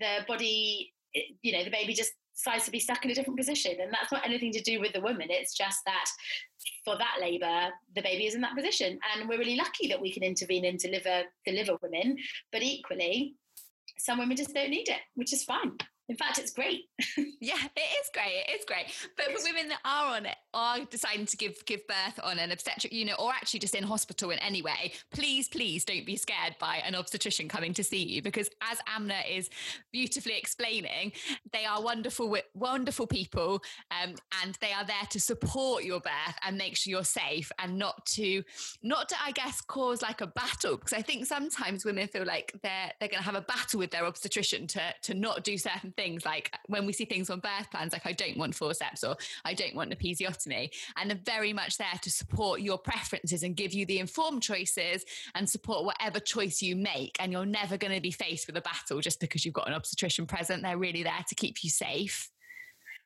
[0.00, 0.92] the body,
[1.42, 4.12] you know, the baby just decides to be stuck in a different position, and that's
[4.12, 5.28] not anything to do with the woman.
[5.30, 6.06] It's just that
[6.84, 10.12] for that labour, the baby is in that position, and we're really lucky that we
[10.12, 12.16] can intervene and deliver deliver women.
[12.52, 13.36] But equally,
[13.98, 15.72] some women just don't need it, which is fine.
[16.08, 16.84] In fact, it's great.
[17.40, 18.44] yeah, it is great.
[18.46, 18.86] It is great.
[19.16, 22.52] But for women that are on it, are deciding to give give birth on an
[22.52, 26.54] obstetric unit or actually just in hospital in any way, please, please don't be scared
[26.60, 29.48] by an obstetrician coming to see you because as Amna is
[29.92, 31.12] beautifully explaining,
[31.52, 36.58] they are wonderful, wonderful people, um, and they are there to support your birth and
[36.58, 38.42] make sure you're safe and not to,
[38.82, 42.52] not to, I guess, cause like a battle because I think sometimes women feel like
[42.62, 45.93] they're they're going to have a battle with their obstetrician to to not do certain
[45.96, 49.16] things like when we see things on birth plans like I don't want forceps or
[49.44, 50.70] I don't want an episiotomy.
[50.96, 55.04] And are very much there to support your preferences and give you the informed choices
[55.34, 57.16] and support whatever choice you make.
[57.20, 59.74] And you're never going to be faced with a battle just because you've got an
[59.74, 60.62] obstetrician present.
[60.62, 62.30] They're really there to keep you safe.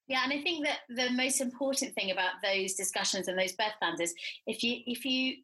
[0.08, 3.74] Yeah, and I think that the most important thing about those discussions and those birth
[3.78, 4.14] plans is
[4.46, 5.36] if you if you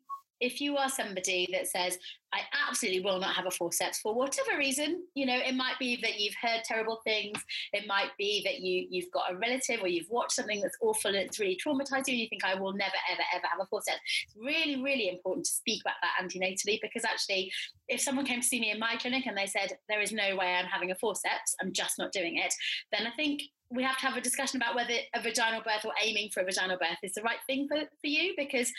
[0.44, 1.98] if you are somebody that says,
[2.30, 5.98] I absolutely will not have a forceps for whatever reason, you know, it might be
[6.02, 7.38] that you've heard terrible things.
[7.72, 11.08] It might be that you, you've got a relative or you've watched something that's awful
[11.08, 13.66] and it's really traumatized you and you think, I will never, ever, ever have a
[13.66, 14.00] forceps.
[14.26, 17.50] It's really, really important to speak about that antenatally because actually,
[17.88, 20.36] if someone came to see me in my clinic and they said, there is no
[20.36, 22.52] way I'm having a forceps, I'm just not doing it,
[22.92, 25.92] then I think we have to have a discussion about whether a vaginal birth or
[26.02, 28.70] aiming for a vaginal birth is the right thing for, for you because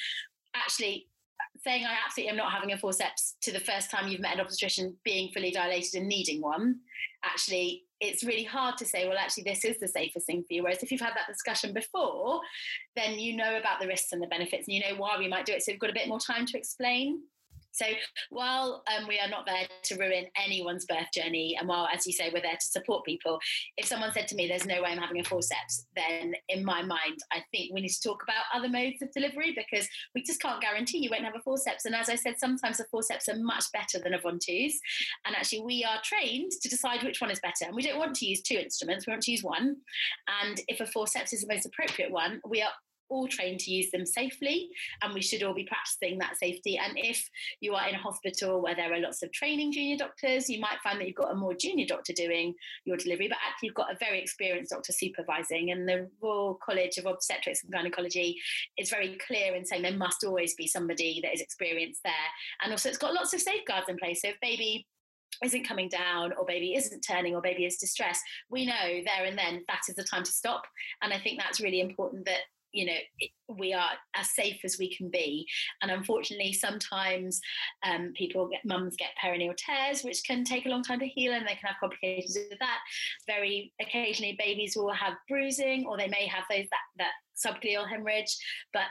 [0.56, 1.08] actually
[1.64, 4.42] saying I absolutely am not having a forceps to the first time you've met an
[4.42, 6.80] obstetrician being fully dilated and needing one,
[7.24, 10.64] actually, it's really hard to say, well, actually, this is the safest thing for you.
[10.64, 12.42] Whereas if you've had that discussion before,
[12.96, 15.46] then you know about the risks and the benefits and you know why we might
[15.46, 15.64] do it.
[15.64, 17.22] So you've got a bit more time to explain.
[17.76, 17.86] So
[18.30, 22.14] while um, we are not there to ruin anyone's birth journey, and while, as you
[22.14, 23.38] say, we're there to support people,
[23.78, 26.82] if someone said to me, "There's no way I'm having a forceps," then in my
[26.82, 30.42] mind, I think we need to talk about other modes of delivery because we just
[30.42, 31.86] can't guarantee you won't have a forceps.
[31.86, 34.76] And as I said, sometimes the forceps are much better than a Ventouse,
[35.26, 37.66] and actually we are trained to decide which one is better.
[37.66, 39.76] And we don't want to use two instruments; we want to use one.
[40.42, 42.72] And if a forceps is the most appropriate one, we are
[43.16, 44.70] all trained to use them safely
[45.02, 46.78] and we should all be practicing that safety.
[46.78, 47.30] And if
[47.62, 50.80] you are in a hospital where there are lots of training junior doctors you might
[50.84, 53.92] find that you've got a more junior doctor doing your delivery but actually you've got
[53.92, 55.72] a very experienced doctor supervising.
[55.72, 58.38] And the royal college of obstetrics and gynecology
[58.78, 62.14] is very clear in saying there must always be somebody that is experienced there.
[62.62, 64.22] And also it's got lots of safeguards in place.
[64.22, 64.86] So if baby
[65.44, 69.38] isn't coming down or baby isn't turning or baby is distressed we know there and
[69.38, 70.64] then that is the time to stop.
[71.02, 72.42] And i think that's really important that
[72.76, 75.48] you know we are as safe as we can be.
[75.82, 77.40] And unfortunately sometimes
[77.84, 81.34] um, people get mums get perineal tears which can take a long time to heal
[81.34, 82.80] and they can have complications with that.
[83.28, 88.36] Very occasionally babies will have bruising or they may have those that, that subgaleal hemorrhage
[88.74, 88.84] but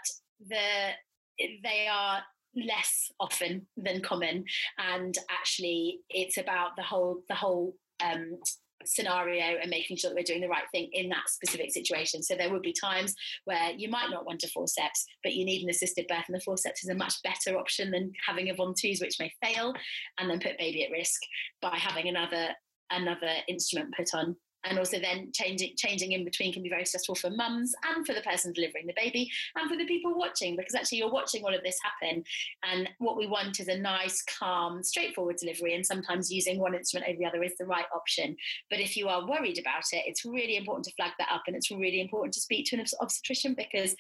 [0.49, 0.93] the
[1.39, 2.23] they are
[2.57, 4.45] less often than common.
[4.79, 8.39] And actually it's about the whole the whole um,
[8.87, 12.23] scenario and making sure that we're doing the right thing in that specific situation.
[12.23, 15.63] So there would be times where you might not want a forceps, but you need
[15.63, 19.01] an assisted birth, and the forceps is a much better option than having a ventouse,
[19.01, 19.75] which may fail
[20.19, 21.21] and then put baby at risk
[21.61, 22.49] by having another
[22.91, 27.15] another instrument put on and also then changing changing in between can be very stressful
[27.15, 30.75] for mums and for the person delivering the baby and for the people watching because
[30.75, 32.25] actually you're watching all of this happen
[32.65, 37.09] and what we want is a nice calm straightforward delivery and sometimes using one instrument
[37.09, 38.37] over the other is the right option
[38.71, 41.57] but if you are worried about it it's really important to flag that up and
[41.57, 43.95] it's really important to speak to an obstetrician because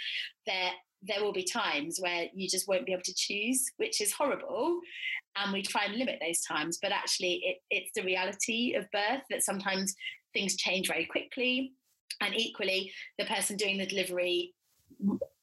[0.46, 0.70] there
[1.07, 4.81] there will be times where you just won't be able to choose, which is horrible.
[5.37, 9.22] And we try and limit those times, but actually, it, it's the reality of birth
[9.31, 9.94] that sometimes
[10.35, 11.73] things change very quickly.
[12.20, 14.55] And equally, the person doing the delivery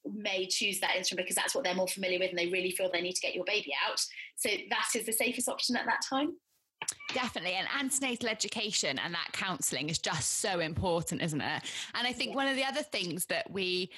[0.06, 2.90] may choose that instrument because that's what they're more familiar with and they really feel
[2.92, 4.00] they need to get your baby out.
[4.38, 6.34] So that is the safest option at that time.
[7.14, 7.54] Definitely.
[7.54, 11.64] And antenatal education and that counselling is just so important, isn't it?
[11.94, 13.92] And I think one of the other things that we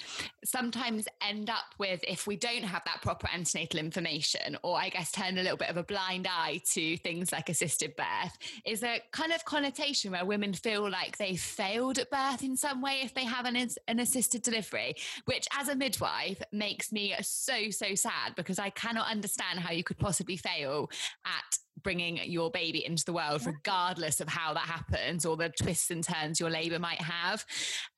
[0.44, 5.12] sometimes end up with if we don't have that proper antenatal information, or I guess
[5.12, 9.00] turn a little bit of a blind eye to things like assisted birth, is a
[9.12, 13.14] kind of connotation where women feel like they failed at birth in some way if
[13.14, 13.56] they have an,
[13.88, 14.94] an assisted delivery,
[15.26, 19.84] which as a midwife makes me so, so sad because I cannot understand how you
[19.84, 20.90] could possibly fail
[21.24, 25.90] at bringing your baby into the world, regardless of how that happens or the twists
[25.90, 27.44] and turns your labour might have.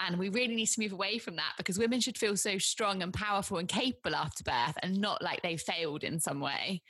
[0.01, 3.03] And we really need to move away from that because women should feel so strong
[3.03, 6.83] and powerful and capable after birth and not like they failed in some way.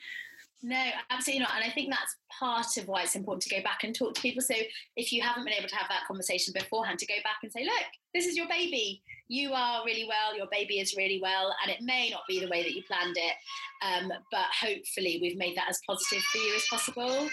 [0.62, 1.55] No, absolutely not.
[1.55, 4.21] And I think that's part of why it's important to go back and talk to
[4.21, 4.42] people.
[4.42, 4.55] So
[4.97, 7.64] if you haven't been able to have that conversation beforehand, to go back and say,
[7.64, 9.03] look, this is your baby.
[9.29, 10.37] You are really well.
[10.37, 11.55] Your baby is really well.
[11.62, 13.35] And it may not be the way that you planned it.
[13.83, 17.29] Um, but hopefully we've made that as positive for you as possible.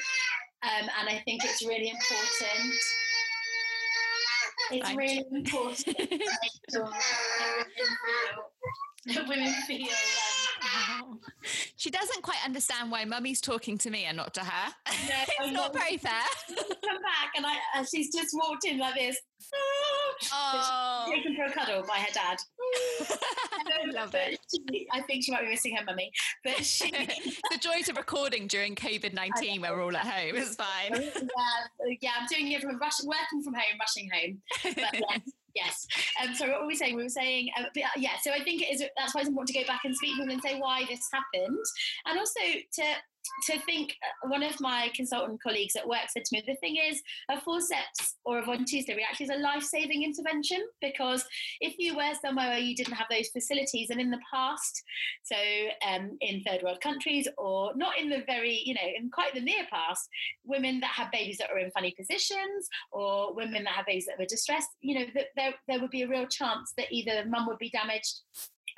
[0.64, 2.76] Um, and I think it's really important.
[4.72, 6.20] It's really important to make
[6.72, 6.90] sure
[9.08, 9.88] that women feel
[10.64, 11.18] Wow.
[11.76, 14.74] She doesn't quite understand why mummy's talking to me and not to her.
[14.88, 16.22] No, it's not very fair.
[16.48, 19.18] Come back, and I, uh, she's just walked in like this.
[20.32, 21.06] Oh.
[21.12, 22.38] Taken for a cuddle by her dad.
[23.66, 24.40] I love it.
[24.50, 26.12] She, I think she might be missing her mummy,
[26.44, 26.90] but she.
[27.52, 30.36] the joys of recording during COVID nineteen, where we're all at home.
[30.36, 30.92] It's fine.
[30.94, 32.12] Yeah, yeah.
[32.20, 34.42] I'm doing it from rush, working from home, rushing home.
[34.64, 35.20] But yes,
[35.56, 35.86] Yes.
[36.22, 36.96] Um, so what were we saying?
[36.96, 38.18] We were saying, uh, but, uh, yeah.
[38.22, 38.84] So I think it is.
[38.98, 41.08] That's why it's important to go back and speak to them and say why this
[41.14, 41.64] happened,
[42.06, 42.40] and also
[42.74, 42.84] to
[43.46, 46.78] to think uh, one of my consultant colleagues at work said to me the thing
[46.78, 51.26] is a forceps or a ventouse actually is a life-saving intervention because
[51.62, 54.84] if you were somewhere where you didn't have those facilities and in the past
[55.24, 55.36] so
[55.88, 59.42] um, in third world countries or not in the very you know in quite the
[59.42, 60.10] near past
[60.46, 64.20] women that have babies that are in funny positions or women that have babies that
[64.20, 67.48] were distressed you know that there, there would be a real chance that either mum
[67.48, 68.22] would be damaged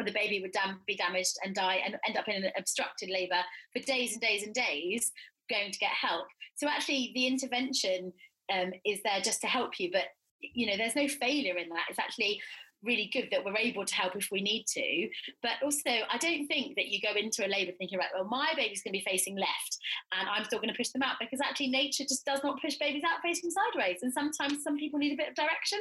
[0.03, 3.41] the baby would dam- be damaged and die and end up in an obstructed labour
[3.73, 5.12] for days and days and days
[5.49, 6.25] going to get help.
[6.55, 8.12] So actually, the intervention
[8.51, 10.05] um, is there just to help you, but
[10.41, 11.86] you know, there's no failure in that.
[11.89, 12.41] It's actually
[12.86, 15.10] really good that we're able to help if we need to.
[15.41, 18.54] But also, I don't think that you go into a labour thinking, right, well, my
[18.56, 19.78] baby's going to be facing left
[20.17, 22.76] and I'm still going to push them out because actually nature just does not push
[22.76, 24.00] babies out facing sideways.
[24.02, 25.80] And sometimes some people need a bit of direction,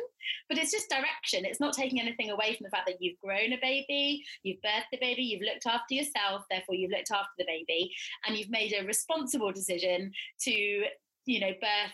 [0.48, 1.44] but it's just direction.
[1.44, 4.90] It's not taking anything away from the fact that you've grown a baby, you've birthed
[4.92, 7.92] the baby, you've looked after yourself, therefore you've looked after the baby,
[8.26, 10.84] and you've made a responsible decision to,
[11.26, 11.92] you know, birth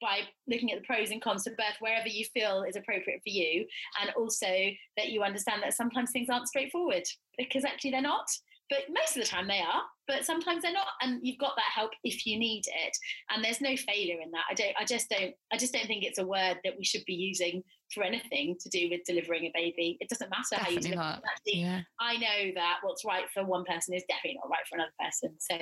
[0.00, 3.30] by looking at the pros and cons of birth wherever you feel is appropriate for
[3.30, 3.66] you
[4.00, 7.04] and also that you understand that sometimes things aren't straightforward
[7.36, 8.26] because actually they're not.
[8.70, 11.70] But most of the time they are but sometimes they're not and you've got that
[11.72, 12.96] help if you need it.
[13.30, 14.44] And there's no failure in that.
[14.50, 17.04] I don't i just don't i just don't think it's a word that we should
[17.06, 17.62] be using
[17.94, 19.98] for anything to do with delivering a baby.
[20.00, 21.22] It doesn't matter definitely how you deliver not.
[21.30, 21.80] Actually, yeah.
[22.00, 25.36] i know that what's right for one person is definitely not right for another person.
[25.38, 25.56] So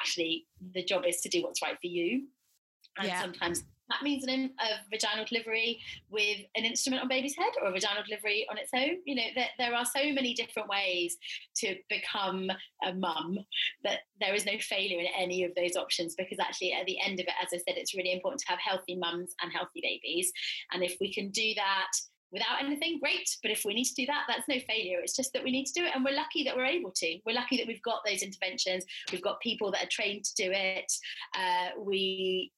[0.00, 2.26] actually the job is to do what's right for you
[2.98, 3.20] and yeah.
[3.20, 7.72] sometimes that means an, a vaginal delivery with an instrument on baby's head or a
[7.72, 8.98] vaginal delivery on its own.
[9.04, 11.16] You know, there, there are so many different ways
[11.56, 12.50] to become
[12.84, 13.38] a mum
[13.82, 17.20] that there is no failure in any of those options because actually, at the end
[17.20, 20.32] of it, as I said, it's really important to have healthy mums and healthy babies.
[20.72, 21.90] And if we can do that,
[22.32, 23.28] without anything, great.
[23.42, 25.00] But if we need to do that, that's no failure.
[25.02, 25.90] It's just that we need to do it.
[25.96, 27.18] And we're lucky that we're able to.
[27.26, 28.84] We're lucky that we've got those interventions.
[29.10, 30.92] We've got people that are trained to do it.
[31.36, 32.52] Uh, we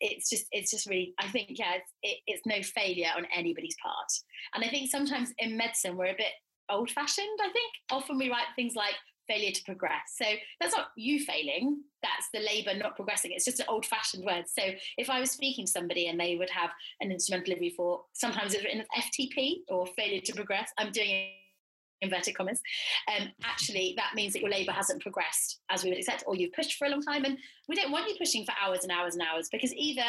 [0.00, 3.76] it's just it's just really i think yeah it's, it, it's no failure on anybody's
[3.82, 4.10] part
[4.54, 6.32] and i think sometimes in medicine we're a bit
[6.70, 8.94] old fashioned i think often we write things like
[9.26, 10.16] failure to progress.
[10.16, 10.24] So
[10.60, 13.32] that's not you failing, that's the labour not progressing.
[13.32, 14.44] It's just an old fashioned word.
[14.46, 14.62] So
[14.98, 16.70] if I was speaking to somebody and they would have
[17.00, 21.30] an instrumental delivery for sometimes it's written as FTP or failure to progress, I'm doing
[22.04, 22.60] inverted commas,
[23.08, 26.52] um, actually that means that your labour hasn't progressed as we would expect, or you've
[26.52, 27.24] pushed for a long time.
[27.24, 27.38] And
[27.68, 30.04] we don't want you pushing for hours and hours and hours because either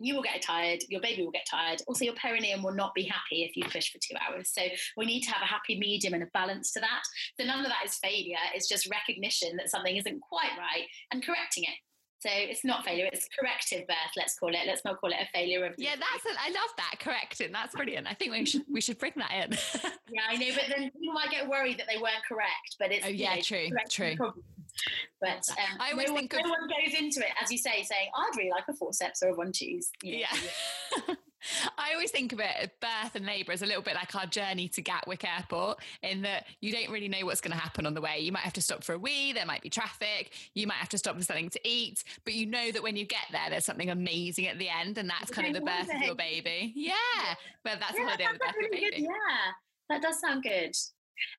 [0.00, 1.82] you will get tired, your baby will get tired.
[1.86, 4.50] Also, your perineum will not be happy if you push for two hours.
[4.52, 4.62] So,
[4.96, 7.02] we need to have a happy medium and a balance to that.
[7.38, 11.24] So, none of that is failure, it's just recognition that something isn't quite right and
[11.24, 11.76] correcting it.
[12.20, 14.12] So it's not failure; it's corrective birth.
[14.16, 14.60] Let's call it.
[14.66, 15.74] Let's not call it a failure of.
[15.78, 16.26] Yeah, that's.
[16.26, 17.52] A, I love that correcting.
[17.52, 18.08] That's brilliant.
[18.08, 19.52] I think we should we should bring that in.
[20.10, 22.76] yeah, I know, but then people might get worried that they weren't correct.
[22.78, 24.16] But it's oh yeah, know, true, true.
[25.20, 27.58] But um, I always no, think one, of, no one goes into it, as you
[27.58, 31.14] say, saying, "I'd really like a forceps or a ventouse." You know, yeah.
[31.76, 34.26] I always think of it uh, birth and labour as a little bit like our
[34.26, 37.94] journey to Gatwick Airport, in that you don't really know what's going to happen on
[37.94, 38.18] the way.
[38.20, 40.88] You might have to stop for a wee, there might be traffic, you might have
[40.90, 43.64] to stop for something to eat, but you know that when you get there, there's
[43.64, 46.72] something amazing at the end, and that's kind of the birth of your baby.
[46.74, 46.92] Yeah,
[47.64, 48.96] but that's yeah, holiday of the birth really baby.
[48.96, 49.02] Good.
[49.02, 49.52] Yeah,
[49.90, 50.74] that does sound good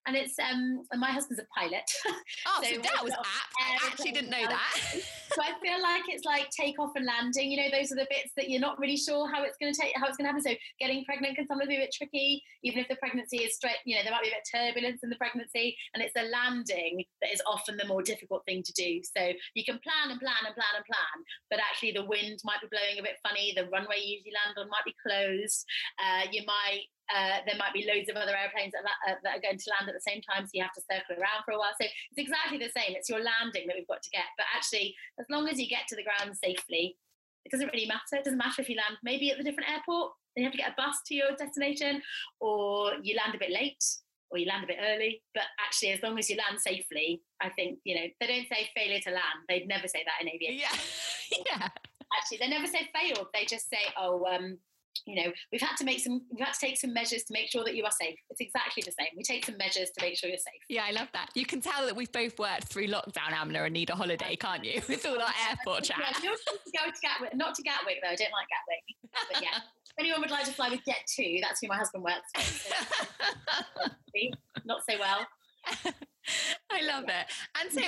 [0.06, 1.90] and it's um my husband's a pilot.
[2.48, 3.52] Oh, so, so that was apt.
[3.60, 4.74] I actually didn't know that.
[5.36, 7.52] so I feel like it's like takeoff and landing.
[7.52, 9.80] You know, those are the bits that you're not really sure how it's going to
[9.80, 10.42] take, how it's going to happen.
[10.42, 13.82] So getting pregnant can sometimes be a bit tricky, even if the pregnancy is straight.
[13.86, 16.30] You know, there might be a bit of turbulence in the pregnancy, and it's the
[16.32, 19.02] landing that is often the more difficult thing to do.
[19.04, 21.16] So you can plan and plan and plan and plan,
[21.50, 23.54] but actually the wind might be blowing a bit funny.
[23.56, 25.66] The runway you usually land on might be closed.
[26.00, 29.41] Uh, you might uh, there might be loads of other airplanes that, uh, that, are
[29.41, 31.60] going to land at the same time, so you have to circle around for a
[31.60, 31.74] while.
[31.82, 32.93] So it's exactly the same.
[32.93, 34.30] It's your landing that we've got to get.
[34.38, 36.97] But actually, as long as you get to the ground safely,
[37.45, 38.22] it doesn't really matter.
[38.22, 40.62] It doesn't matter if you land maybe at the different airport, then you have to
[40.62, 42.01] get a bus to your destination,
[42.39, 43.84] or you land a bit late,
[44.30, 45.22] or you land a bit early.
[45.34, 48.70] But actually, as long as you land safely, I think, you know, they don't say
[48.76, 49.47] failure to land.
[49.47, 50.70] They'd never say that in aviation.
[51.32, 51.43] Yeah.
[51.57, 51.68] yeah.
[52.18, 53.28] Actually, they never say failed.
[53.34, 54.57] They just say, oh, um,
[55.06, 57.50] you know we've had to make some we've had to take some measures to make
[57.50, 58.16] sure that you are safe.
[58.30, 59.08] It's exactly the same.
[59.16, 60.62] We take some measures to make sure you're safe.
[60.68, 61.30] Yeah i love that.
[61.36, 64.64] You can tell that we've both worked through lockdown amna and need a holiday can't
[64.64, 64.82] you?
[64.90, 68.10] With all our airport chat yeah, you're to go to gatwick not to gatwick though.
[68.10, 69.32] I don't like gatwick.
[69.32, 72.30] But yeah if anyone would like to fly with jet2 that's who my husband works
[72.36, 72.46] with.
[72.46, 73.90] So.
[74.66, 75.26] not so well.
[76.72, 77.26] I love it.
[77.60, 77.82] And so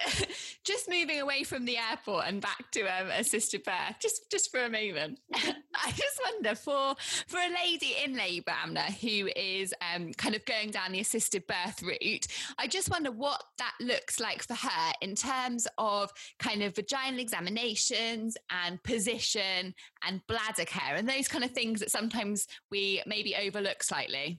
[0.64, 4.64] just moving away from the airport and back to um, assisted birth, just just for
[4.64, 6.94] a moment, I just wonder for
[7.26, 11.46] for a lady in labour, Amna, who is um, kind of going down the assisted
[11.46, 12.26] birth route,
[12.58, 17.20] I just wonder what that looks like for her in terms of kind of vaginal
[17.20, 19.74] examinations and position
[20.06, 24.38] and bladder care and those kind of things that sometimes we maybe overlook slightly.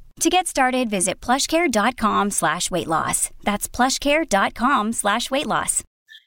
[0.19, 3.31] To get started, visit plushcare.com slash weight loss.
[3.43, 5.83] That's plushcare.com slash weight loss.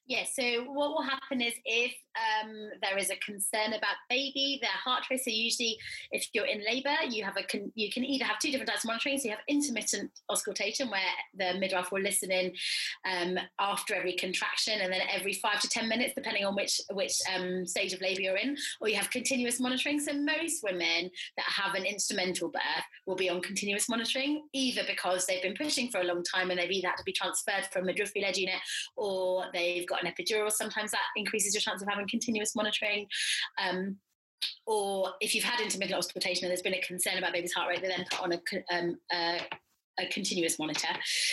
[0.07, 4.70] Yeah, so what will happen is if um, there is a concern about baby, their
[4.70, 5.20] heart rate.
[5.24, 5.78] So usually,
[6.10, 8.84] if you're in labour, you have a con- you can either have two different types
[8.84, 9.18] of monitoring.
[9.18, 11.00] So you have intermittent auscultation, where
[11.36, 12.52] the midwife will listen in
[13.10, 17.14] um, after every contraction, and then every five to ten minutes, depending on which which
[17.34, 18.56] um, stage of labour you're in.
[18.80, 20.00] Or you have continuous monitoring.
[20.00, 25.26] So most women that have an instrumental birth will be on continuous monitoring, either because
[25.26, 27.82] they've been pushing for a long time and they've either had to be transferred from
[27.82, 28.60] a midwifery-led unit,
[28.96, 30.50] or they've got an epidural.
[30.50, 33.07] Sometimes that increases your chance of having continuous monitoring.
[33.59, 33.96] Um,
[34.66, 37.80] or if you've had intermittent auscultation and there's been a concern about baby's heart rate,
[37.80, 39.40] they then put on a, um, a
[39.98, 40.88] a continuous monitor.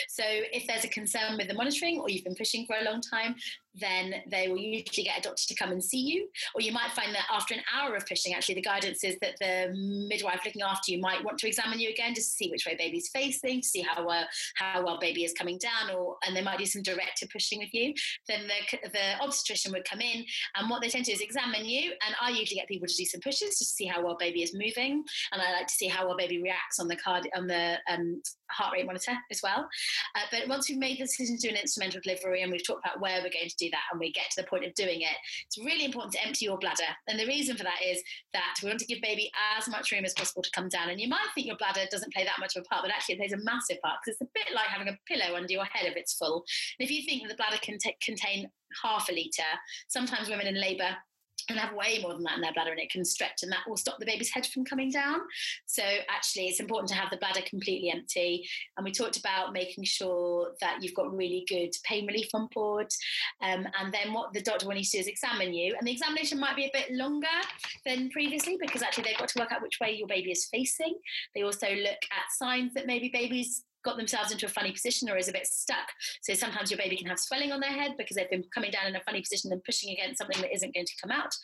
[0.07, 3.01] So if there's a concern with the monitoring or you've been pushing for a long
[3.01, 3.36] time,
[3.76, 6.28] then they will usually get a doctor to come and see you.
[6.55, 9.36] Or you might find that after an hour of pushing, actually, the guidance is that
[9.39, 9.74] the
[10.09, 12.76] midwife looking after you might want to examine you again just to see which way
[12.76, 16.41] baby's facing, to see how well how well baby is coming down, or and they
[16.41, 17.93] might do some directed pushing with you.
[18.28, 21.65] Then the the obstetrician would come in, and what they tend to do is examine
[21.65, 21.91] you.
[22.05, 24.43] And I usually get people to do some pushes just to see how well baby
[24.43, 27.47] is moving, and I like to see how well baby reacts on the card on
[27.47, 29.67] the um, heart rate monitor as well.
[30.15, 32.86] Uh, but once we've made the decision to do an instrumental delivery and we've talked
[32.86, 35.01] about where we're going to do that and we get to the point of doing
[35.01, 36.89] it, it's really important to empty your bladder.
[37.07, 38.01] And the reason for that is
[38.34, 40.89] that we want to give baby as much room as possible to come down.
[40.89, 43.16] And you might think your bladder doesn't play that much of a part, but actually
[43.16, 45.66] it plays a massive part because it's a bit like having a pillow under your
[45.66, 46.43] head if it's full.
[46.80, 48.49] And if you think that the bladder can t- contain
[48.82, 49.51] half a litre,
[49.88, 50.95] sometimes women in labour
[51.50, 53.68] and have way more than that in their bladder and it can stretch and that
[53.68, 55.20] will stop the baby's head from coming down.
[55.66, 58.48] So actually it's important to have the bladder completely empty.
[58.78, 62.88] And we talked about making sure that you've got really good pain relief on board.
[63.42, 65.76] Um, and then what the doctor will need to do is examine you.
[65.78, 67.28] And the examination might be a bit longer
[67.86, 70.96] than previously because actually they've got to work out which way your baby is facing.
[71.36, 75.17] They also look at signs that maybe babies got themselves into a funny position or
[75.17, 75.89] is a bit stuck.
[76.21, 78.88] So sometimes your baby can have swelling on their head because they've been coming down
[78.88, 81.36] in a funny position and pushing against something that isn't going to come out.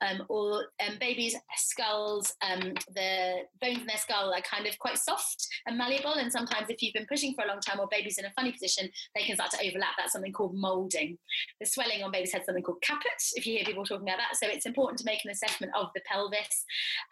[0.00, 4.98] Um, or um, babies' skulls, um, the bones in their skull are kind of quite
[4.98, 6.14] soft and malleable.
[6.14, 8.52] And sometimes if you've been pushing for a long time or babies in a funny
[8.52, 9.94] position, they can start to overlap.
[9.96, 11.18] That's something called moulding.
[11.60, 14.36] The swelling on baby's head something called caput, if you hear people talking about that.
[14.36, 16.64] So it's important to make an assessment of the pelvis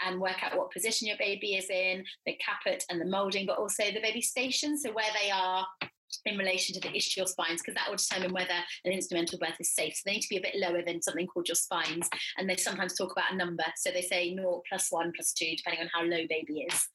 [0.05, 3.59] and work out what position your baby is in, the caput and the moulding, but
[3.59, 5.66] also the baby station so where they are
[6.25, 8.55] in relation to the ischial spines because that will determine whether
[8.85, 9.95] an instrumental birth is safe.
[9.95, 12.09] So they need to be a bit lower than something called your spines.
[12.39, 13.65] And they sometimes talk about a number.
[13.77, 16.89] So they say 0 plus 1 plus 2, depending on how low baby is.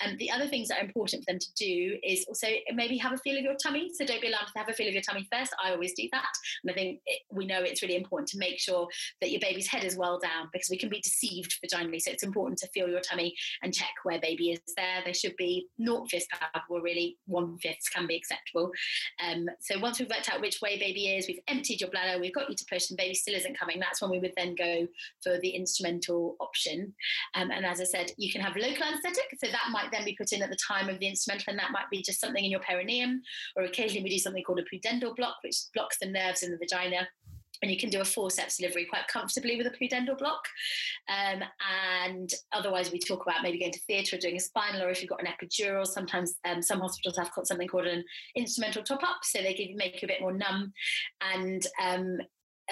[0.00, 2.96] And um, the other things that are important for them to do is also maybe
[2.98, 3.90] have a feel of your tummy.
[3.94, 5.54] So don't be alarmed to have a feel of your tummy first.
[5.62, 6.32] I always do that.
[6.62, 8.88] And I think it, we know it's really important to make sure
[9.20, 12.00] that your baby's head is well down because we can be deceived vaginally.
[12.00, 15.02] So it's important to feel your tummy and check where baby is there.
[15.04, 18.16] They should be 0 fifth palpable, really 1 fifth can be
[18.48, 18.72] acceptable
[19.24, 22.34] um, so once we've worked out which way baby is, we've emptied your bladder, we've
[22.34, 23.80] got you to push, and baby still isn't coming.
[23.80, 24.86] That's when we would then go
[25.22, 26.94] for the instrumental option.
[27.34, 30.16] Um, and as I said, you can have local anaesthetic, so that might then be
[30.16, 32.50] put in at the time of the instrumental, and that might be just something in
[32.50, 33.22] your perineum,
[33.56, 36.58] or occasionally we do something called a pudendal block, which blocks the nerves in the
[36.58, 37.08] vagina
[37.62, 40.42] and you can do a forceps delivery quite comfortably with a pudendal block.
[41.08, 41.42] Um,
[42.10, 45.10] and otherwise, we talk about maybe going to theatre doing a spinal, or if you've
[45.10, 48.04] got an epidural, sometimes um, some hospitals have got something called an
[48.36, 50.72] instrumental top up, so they give make you a bit more numb,
[51.20, 52.18] and um,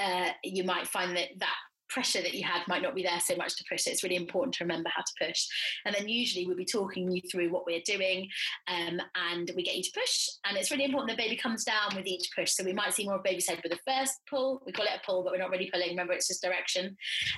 [0.01, 1.57] uh, you might find that that
[1.89, 3.87] pressure that you had might not be there so much to push.
[3.87, 5.47] It's really important to remember how to push.
[5.84, 8.28] And then usually we'll be talking you through what we're doing
[8.68, 10.28] um, and we get you to push.
[10.45, 12.53] And it's really important that baby comes down with each push.
[12.53, 14.62] So we might see more of baby's head with the first pull.
[14.66, 15.91] We call it a pull, but we're not really pulling.
[15.91, 16.97] Remember, it's just direction.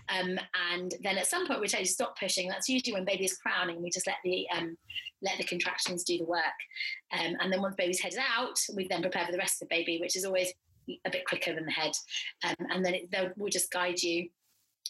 [0.08, 0.38] Um,
[0.72, 2.48] and then at some point we tell you to stop pushing.
[2.48, 3.82] That's usually when baby is crowning.
[3.82, 4.76] We just let the um,
[5.22, 6.42] let the contractions do the work.
[7.12, 9.68] Um, and then once baby's head is out, we then prepare for the rest of
[9.68, 10.52] the baby, which is always
[11.04, 11.92] a bit quicker than the head.
[12.44, 14.28] Um, and then it, we'll just guide you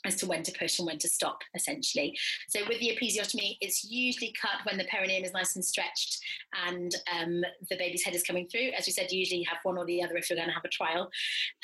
[0.04, 2.16] as to when to push and when to stop, essentially.
[2.48, 6.18] So with the episiotomy, it's usually cut when the perineum is nice and stretched
[6.66, 8.70] and um, the baby's head is coming through.
[8.76, 10.64] As we said, usually you have one or the other if you're going to have
[10.64, 11.10] a trial.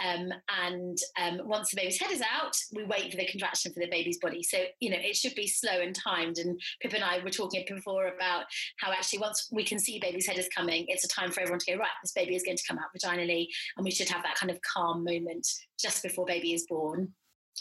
[0.05, 0.32] Um,
[0.62, 3.91] and um, once the baby's head is out, we wait for the contraction for the
[3.91, 4.43] baby's body.
[4.43, 6.39] So, you know, it should be slow and timed.
[6.39, 8.45] And Pip and I were talking before about
[8.78, 11.61] how actually once we can see baby's head is coming, it's a time for everyone
[11.61, 13.47] to go, right, this baby is going to come out vaginally.
[13.76, 15.47] And we should have that kind of calm moment
[15.78, 17.12] just before baby is born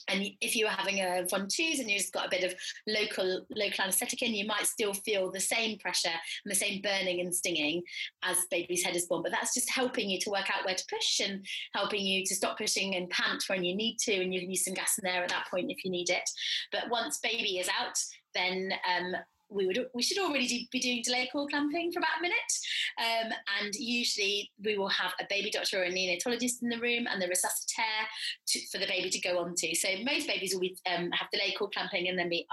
[0.08, 2.54] and if you were having a ventouse and you just got a bit of
[2.88, 7.20] local local anaesthetic in, you might still feel the same pressure and the same burning
[7.22, 7.82] and stinging
[8.24, 9.24] as baby's head is born.
[9.24, 12.36] But that's just helping you to work out where to push and helping you to
[12.36, 15.10] stop pushing and pant when you need to, and you can use some gas in
[15.10, 16.30] there at that point if you need it.
[16.72, 17.98] But once baby is out,
[18.34, 19.16] then um,
[19.54, 22.54] we would we should already be doing delay cord clamping for about a minute.
[23.00, 23.32] Um,
[23.62, 27.22] and usually we will have a baby doctor or a neonatologist in the room and
[27.22, 28.06] the resuscitator
[28.48, 29.76] to, for the baby to go on to.
[29.76, 32.48] So most babies will be, um, have delay cord clamping and then be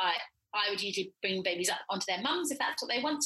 [0.55, 3.25] I would usually bring babies up onto their mums if that's what they want.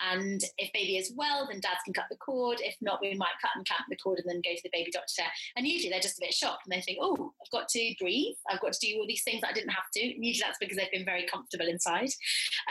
[0.00, 2.58] And if baby is well, then dads can cut the cord.
[2.60, 4.90] If not, we might cut and clamp the cord and then go to the baby
[4.92, 5.22] doctor.
[5.56, 8.36] And usually they're just a bit shocked and they think, oh, I've got to breathe.
[8.50, 10.02] I've got to do all these things that I didn't have to.
[10.02, 12.10] And usually that's because they've been very comfortable inside.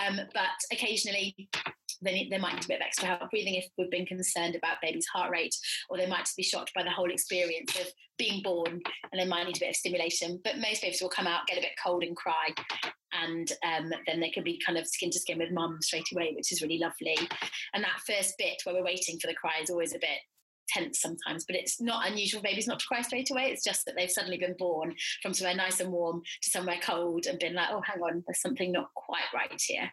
[0.06, 1.36] Um, but occasionally,
[2.02, 4.82] they, they might need a bit of extra help breathing if we've been concerned about
[4.82, 5.56] baby's heart rate,
[5.90, 7.88] or they might just be shocked by the whole experience of
[8.22, 10.40] being born and they might need a bit of stimulation.
[10.44, 12.54] But most babies will come out, get a bit cold, and cry
[13.14, 16.34] and um, then they can be kind of skin to skin with mum straight away,
[16.36, 17.18] which is really lovely.
[17.74, 20.20] And that first bit where we're waiting for the cry is always a bit
[20.68, 23.52] tense sometimes, but it's not unusual babies not to cry straight away.
[23.52, 27.26] It's just that they've suddenly been born from somewhere nice and warm to somewhere cold
[27.26, 29.92] and been like, oh, hang on, there's something not quite right here.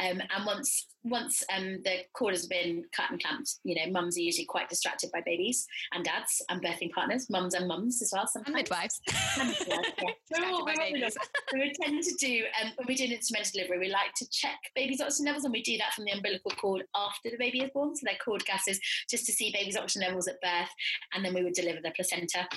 [0.00, 0.20] Mm-hmm.
[0.20, 4.16] Um, and once once um, the cord has been cut and clamped, you know, mums
[4.16, 8.10] are usually quite distracted by babies and dads and birthing partners, mums and mums as
[8.12, 8.26] well.
[8.26, 8.48] Sometimes.
[8.48, 9.00] And midwives.
[9.38, 11.22] And midwives yeah.
[11.52, 14.28] we, we tend to do, um, when we do an instrumental delivery, we like to
[14.30, 17.60] check baby's oxygen levels and we do that from the umbilical cord after the baby
[17.60, 17.94] is born.
[17.94, 20.70] So their cord gases just to see baby's oxygen levels at birth,
[21.14, 22.48] and then we would deliver the placenta.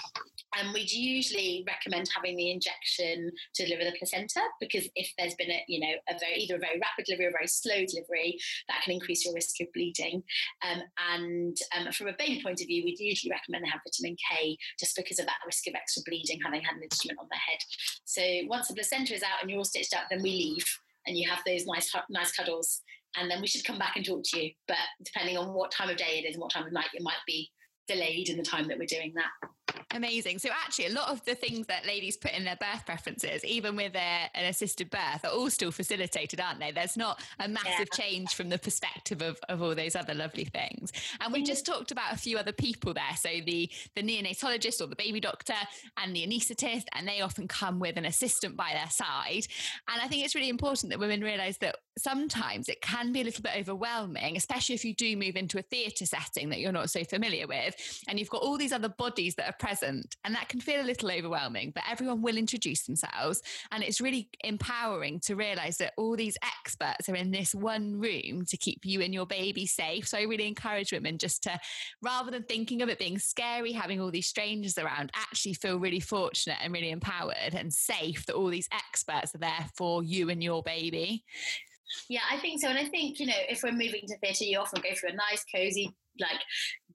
[0.58, 5.52] And we'd usually recommend having the injection to deliver the placenta because if there's been
[5.52, 8.38] a, you know, a very either a very rapid delivery or a very slow delivery,
[8.68, 10.24] that can increase your risk of bleeding.
[10.62, 10.82] Um,
[11.14, 14.58] and um, from a baby point of view, we'd usually recommend they have vitamin K
[14.80, 17.60] just because of that risk of extra bleeding having had an instrument on their head.
[18.04, 20.66] So once the placenta is out and you're all stitched up, then we leave
[21.08, 22.82] and you have those nice nice cuddles
[23.16, 24.52] and then we should come back and talk to you.
[24.68, 27.04] But depending on what time of day it is and what time of night, it
[27.04, 27.50] might be
[27.88, 29.50] delayed in the time that we're doing that.
[29.94, 30.40] Amazing.
[30.40, 33.76] So actually, a lot of the things that ladies put in their birth preferences, even
[33.76, 36.72] with an assisted birth, are all still facilitated, aren't they?
[36.72, 38.04] There's not a massive yeah.
[38.04, 40.92] change from the perspective of, of all those other lovely things.
[41.20, 41.74] And we just mm-hmm.
[41.74, 43.16] talked about a few other people there.
[43.18, 45.56] So the the neonatologist or the baby doctor
[45.98, 49.46] and the anaesthetist, and they often come with an assistant by their side.
[49.90, 53.24] And I think it's really important that women realise that sometimes it can be a
[53.24, 56.90] little bit overwhelming, especially if you do move into a theatre setting that you're not
[56.90, 57.76] so familiar with,
[58.08, 60.84] and you've got all these other bodies that are present, and that can feel a
[60.84, 61.72] little overwhelming.
[61.74, 63.42] But everyone will introduce themselves,
[63.72, 68.44] and it's really empowering to realise that all these experts are in this one room
[68.48, 70.08] to keep you and your baby safe.
[70.08, 71.60] So I really encourage women just to,
[72.02, 76.00] rather than thinking of it being scary, having all these strangers around, actually feel really
[76.00, 80.44] fortunate and really empowered and safe that all these experts are there for you and
[80.44, 81.24] your baby.
[82.10, 82.70] Yeah, I think so.
[82.70, 85.14] And I think, you know, if we're moving to theatre, you often go through a
[85.14, 86.40] nice, cozy, like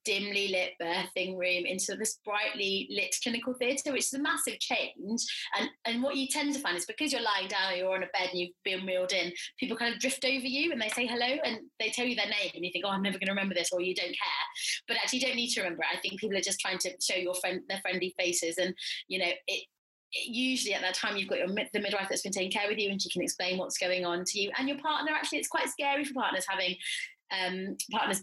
[0.06, 5.26] dimly lit birthing room into this brightly lit clinical theatre, which is a massive change.
[5.58, 8.04] And and what you tend to find is because you're lying down or you're on
[8.04, 10.88] a bed and you've been wheeled in, people kind of drift over you and they
[10.88, 13.26] say hello and they tell you their name and you think, oh, I'm never going
[13.26, 14.46] to remember this, or you don't care.
[14.88, 15.96] But actually, you don't need to remember it.
[15.96, 18.74] I think people are just trying to show your friend their friendly faces, and
[19.08, 19.64] you know it
[20.12, 22.90] usually at that time you've got your the midwife that's been taking care with you
[22.90, 25.68] and she can explain what's going on to you and your partner actually it's quite
[25.68, 26.74] scary for partners having
[27.32, 28.22] um, partners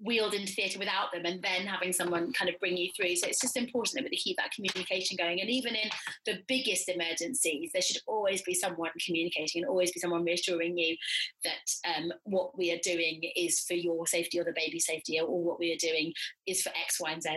[0.00, 3.16] wheeled into theatre without them and then having someone kind of bring you through.
[3.16, 5.40] So it's just important that we keep that communication going.
[5.40, 5.90] And even in
[6.24, 10.96] the biggest emergencies there should always be someone communicating and always be someone reassuring you
[11.44, 15.42] that um, what we are doing is for your safety or the baby's safety or
[15.42, 16.12] what we are doing
[16.46, 17.30] is for x y and z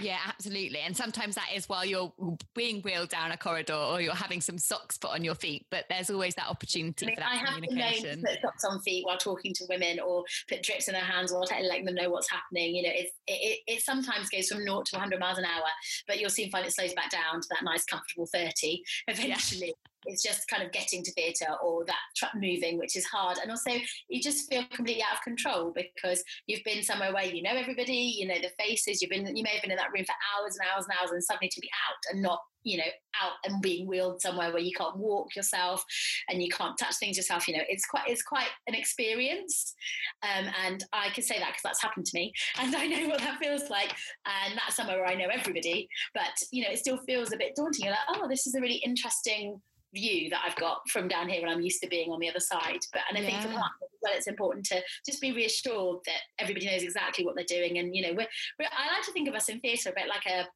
[0.00, 0.80] yeah, absolutely.
[0.80, 2.12] And sometimes that is while you're
[2.54, 5.66] being wheeled down a corridor or you're having some socks put on your feet.
[5.70, 8.22] But there's always that opportunity I mean, for that I communication.
[8.22, 11.40] put socks on feet while talking to women or put drips in their hands or
[11.40, 12.74] letting them know what's happening.
[12.74, 15.64] You know, it, it, it sometimes goes from 0 to 100 miles an hour,
[16.06, 19.68] but you'll soon find it slows back down to that nice, comfortable 30 eventually.
[19.68, 19.72] Yeah
[20.06, 23.38] it's just kind of getting to theatre or that truck moving, which is hard.
[23.40, 23.72] And also,
[24.08, 28.14] you just feel completely out of control because you've been somewhere where you know everybody,
[28.18, 29.02] you know the faces.
[29.02, 31.10] You've been, you may have been in that room for hours and hours and hours,
[31.12, 32.84] and suddenly to be out and not, you know,
[33.22, 35.84] out and being wheeled somewhere where you can't walk yourself
[36.28, 37.46] and you can't touch things yourself.
[37.48, 39.74] You know, it's quite, it's quite an experience.
[40.22, 43.20] Um, and I can say that because that's happened to me, and I know what
[43.20, 43.94] that feels like.
[44.26, 47.56] And that's somewhere where I know everybody, but you know, it still feels a bit
[47.56, 47.86] daunting.
[47.86, 49.60] You're like, oh, this is a really interesting
[49.94, 52.40] view that I've got from down here when I'm used to being on the other
[52.40, 52.80] side.
[52.92, 53.26] But and I yeah.
[53.26, 57.24] think for partners as well, it's important to just be reassured that everybody knows exactly
[57.24, 57.78] what they're doing.
[57.78, 58.28] And you know, we're,
[58.58, 60.46] we're I like to think of us in theatre a bit like a,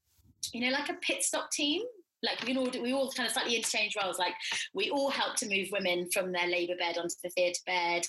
[0.52, 1.82] you know, like a pit stop team.
[2.22, 4.18] Like we all we all kind of slightly interchange roles.
[4.18, 4.34] Like
[4.74, 8.02] we all help to move women from their labour bed onto the theatre bed,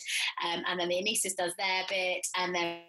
[0.43, 2.79] um, and then the anaesthetist does their bit, and then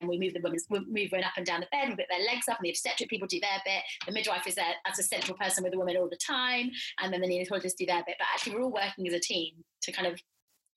[0.00, 2.26] and we move the women move women up and down the bed, we put their
[2.26, 3.82] legs up, and the obstetric people do their bit.
[4.06, 6.70] The midwife is there as a central person with the woman all the time,
[7.00, 8.16] and then the neonatologists do their bit.
[8.18, 10.20] But actually, we're all working as a team to kind of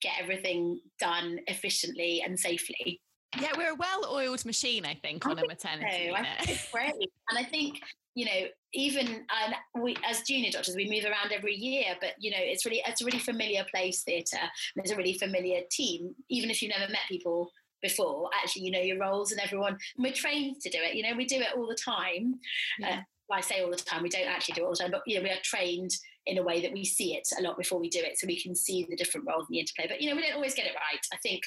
[0.01, 3.01] get everything done efficiently and safely.
[3.41, 6.09] Yeah, we're a well-oiled machine, I think, on I a maternity.
[6.09, 6.15] So.
[6.15, 7.79] I think it's great, and I think
[8.17, 12.31] you know, even and we as junior doctors, we move around every year, but you
[12.31, 14.37] know, it's really it's a really familiar place theatre.
[14.75, 17.51] There's a really familiar team, even if you've never met people
[17.81, 21.03] before actually you know your roles and everyone and we're trained to do it you
[21.03, 22.35] know we do it all the time
[22.79, 22.89] yeah.
[22.89, 24.91] uh, well, I say all the time we don't actually do it all the time
[24.91, 25.91] but you know we are trained
[26.25, 28.41] in a way that we see it a lot before we do it so we
[28.41, 30.65] can see the different roles and the interplay but you know we don't always get
[30.65, 31.41] it right I think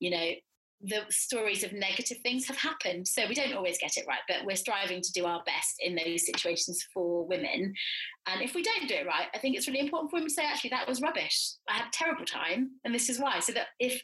[0.00, 0.30] you know
[0.84, 3.08] the stories of negative things have happened.
[3.08, 5.94] So we don't always get it right, but we're striving to do our best in
[5.94, 7.74] those situations for women.
[8.26, 10.34] And if we don't do it right, I think it's really important for women to
[10.34, 11.54] say, actually, that was rubbish.
[11.68, 13.40] I had a terrible time, and this is why.
[13.40, 14.00] So that if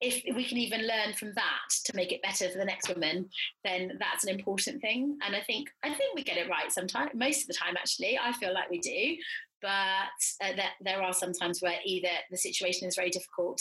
[0.00, 3.28] if we can even learn from that to make it better for the next woman,
[3.64, 5.18] then that's an important thing.
[5.24, 8.18] And I think I think we get it right sometimes, most of the time actually.
[8.18, 9.16] I feel like we do,
[9.60, 9.68] but
[10.40, 13.60] uh, that there are some times where either the situation is very difficult,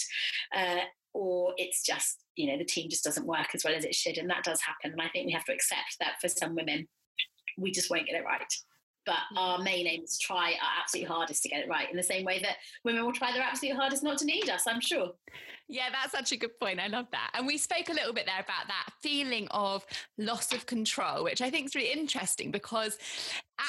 [0.56, 0.82] uh,
[1.14, 4.18] or it's just you know the team just doesn't work as well as it should,
[4.18, 4.92] and that does happen.
[4.92, 6.88] And I think we have to accept that for some women,
[7.58, 8.54] we just won't get it right.
[9.08, 11.98] but our main aim is to try our absolute hardest to get it right in
[11.98, 14.82] the same way that women will try their absolute hardest not to need us, I'm
[14.82, 15.12] sure.
[15.70, 16.80] Yeah, that's such a good point.
[16.80, 17.32] I love that.
[17.34, 19.86] And we spoke a little bit there about that feeling of
[20.18, 22.97] loss of control, which I think is really interesting because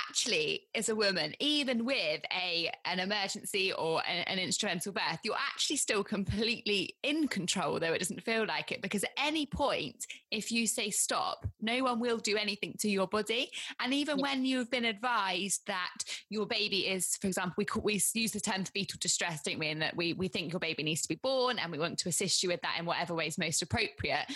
[0.09, 5.35] actually as a woman even with a an emergency or an, an, instrumental birth you're
[5.35, 10.07] actually still completely in control though it doesn't feel like it because at any point
[10.31, 14.23] if you say stop no one will do anything to your body and even yeah.
[14.23, 18.65] when you've been advised that your baby is for example we we use the term
[18.65, 21.59] fetal distress don't we and that we we think your baby needs to be born
[21.59, 24.27] and we want to assist you with that in whatever way is most appropriate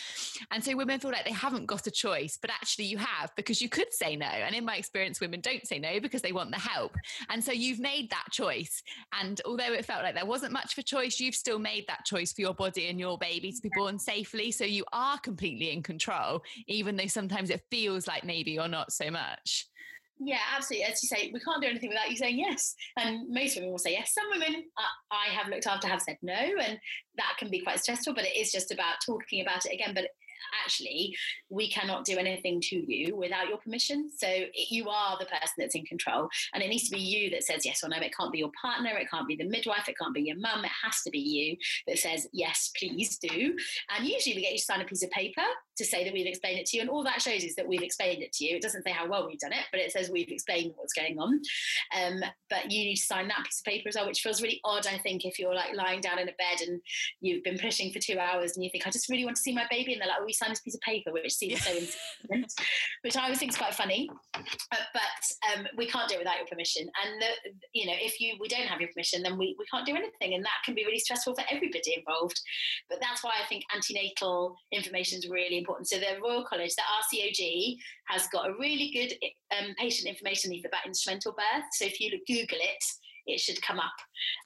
[0.50, 3.60] and so women feel like they haven't got a choice but actually you have because
[3.60, 6.50] you could say no and in my experience women don't say no because they want
[6.50, 6.96] the help.
[7.28, 8.82] And so you've made that choice.
[9.20, 12.04] And although it felt like there wasn't much of a choice, you've still made that
[12.04, 14.50] choice for your body and your baby to be born safely.
[14.50, 18.92] So you are completely in control, even though sometimes it feels like maybe you're not
[18.92, 19.66] so much.
[20.24, 20.84] Yeah, absolutely.
[20.84, 22.74] As you say, we can't do anything without you saying yes.
[22.96, 24.14] And most women will say yes.
[24.14, 26.78] Some women uh, I have looked after have said no, and
[27.16, 28.14] that can be quite stressful.
[28.14, 29.94] But it is just about talking about it again.
[29.94, 30.08] But
[30.64, 31.16] actually,
[31.50, 34.10] we cannot do anything to you without your permission.
[34.16, 34.28] So
[34.70, 36.28] you are the person that's in control.
[36.54, 37.96] And it needs to be you that says yes or no.
[37.96, 38.90] It can't be your partner.
[38.96, 39.88] It can't be the midwife.
[39.88, 40.64] It can't be your mum.
[40.64, 41.56] It has to be you
[41.86, 43.56] that says, yes, please do.
[43.96, 45.42] And usually we get you to sign a piece of paper
[45.76, 46.82] to say that we've explained it to you.
[46.82, 48.56] And all that shows is that we've explained it to you.
[48.56, 51.18] It doesn't say how well we've done it, but it says we've explained what's going
[51.18, 51.40] on.
[51.96, 54.60] Um, but you need to sign that piece of paper as well, which feels really
[54.64, 56.80] odd, I think, if you're like lying down in a bed and
[57.20, 59.54] you've been pushing for two hours and you think, I just really want to see
[59.54, 59.92] my baby.
[59.92, 62.52] And they're like, oh, we signed this piece of paper, which seems so insignificant,
[63.02, 64.10] which I always think is quite funny.
[64.34, 66.82] Uh, but um, we can't do it without your permission.
[67.02, 67.28] And, the,
[67.72, 70.34] you know, if you we don't have your permission, then we, we can't do anything.
[70.34, 72.40] And that can be really stressful for everybody involved.
[72.90, 75.88] But that's why I think antenatal information is really important.
[75.88, 77.76] So the Royal College, the RCOG,
[78.08, 79.12] has got a really good
[79.56, 81.66] um, patient information leaflet about instrumental birth.
[81.72, 82.84] So if you Google it,
[83.26, 83.94] it should come up.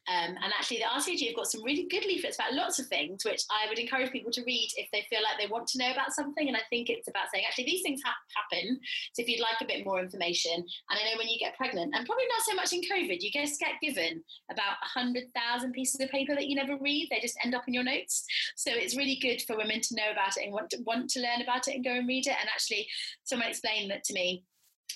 [0.09, 3.24] Um, and actually, the RCG have got some really good leaflets about lots of things,
[3.24, 5.91] which I would encourage people to read if they feel like they want to know
[5.91, 6.47] about something.
[6.47, 8.79] And I think it's about saying, actually, these things ha- happen.
[9.12, 11.95] So if you'd like a bit more information, and I know when you get pregnant,
[11.95, 13.49] and probably not so much in COVID, you get
[13.83, 17.09] given about 100,000 pieces of paper that you never read.
[17.11, 18.24] They just end up in your notes.
[18.57, 21.20] So it's really good for women to know about it and want to, want to
[21.20, 22.37] learn about it and go and read it.
[22.41, 22.89] And actually,
[23.24, 24.45] someone explained that to me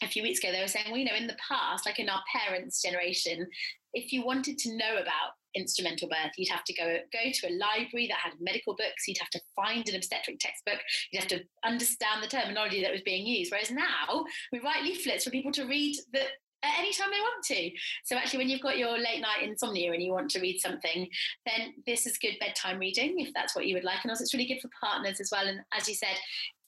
[0.03, 2.09] a few weeks ago, they were saying, well, you know, in the past, like in
[2.09, 3.47] our parents' generation,
[3.93, 7.59] if you wanted to know about instrumental birth, you'd have to go go to a
[7.59, 9.07] library that had medical books.
[9.07, 10.79] You'd have to find an obstetric textbook.
[11.11, 13.51] You'd have to understand the terminology that was being used.
[13.51, 16.29] Whereas now we write leaflets for people to read that
[16.63, 17.71] at any time they want to.
[18.05, 21.09] So actually, when you've got your late night insomnia and you want to read something,
[21.47, 23.99] then this is good bedtime reading if that's what you would like.
[24.03, 25.47] And also, it's really good for partners as well.
[25.47, 26.17] And as you said,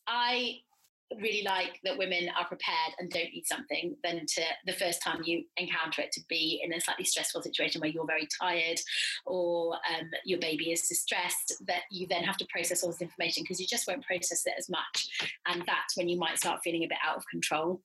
[0.07, 0.57] I
[1.21, 5.23] really like that women are prepared and don't need something than to the first time
[5.25, 8.79] you encounter it to be in a slightly stressful situation where you're very tired
[9.27, 13.43] or um, your baby is distressed that you then have to process all this information
[13.43, 15.09] because you just won't process it as much.
[15.47, 17.81] And that's when you might start feeling a bit out of control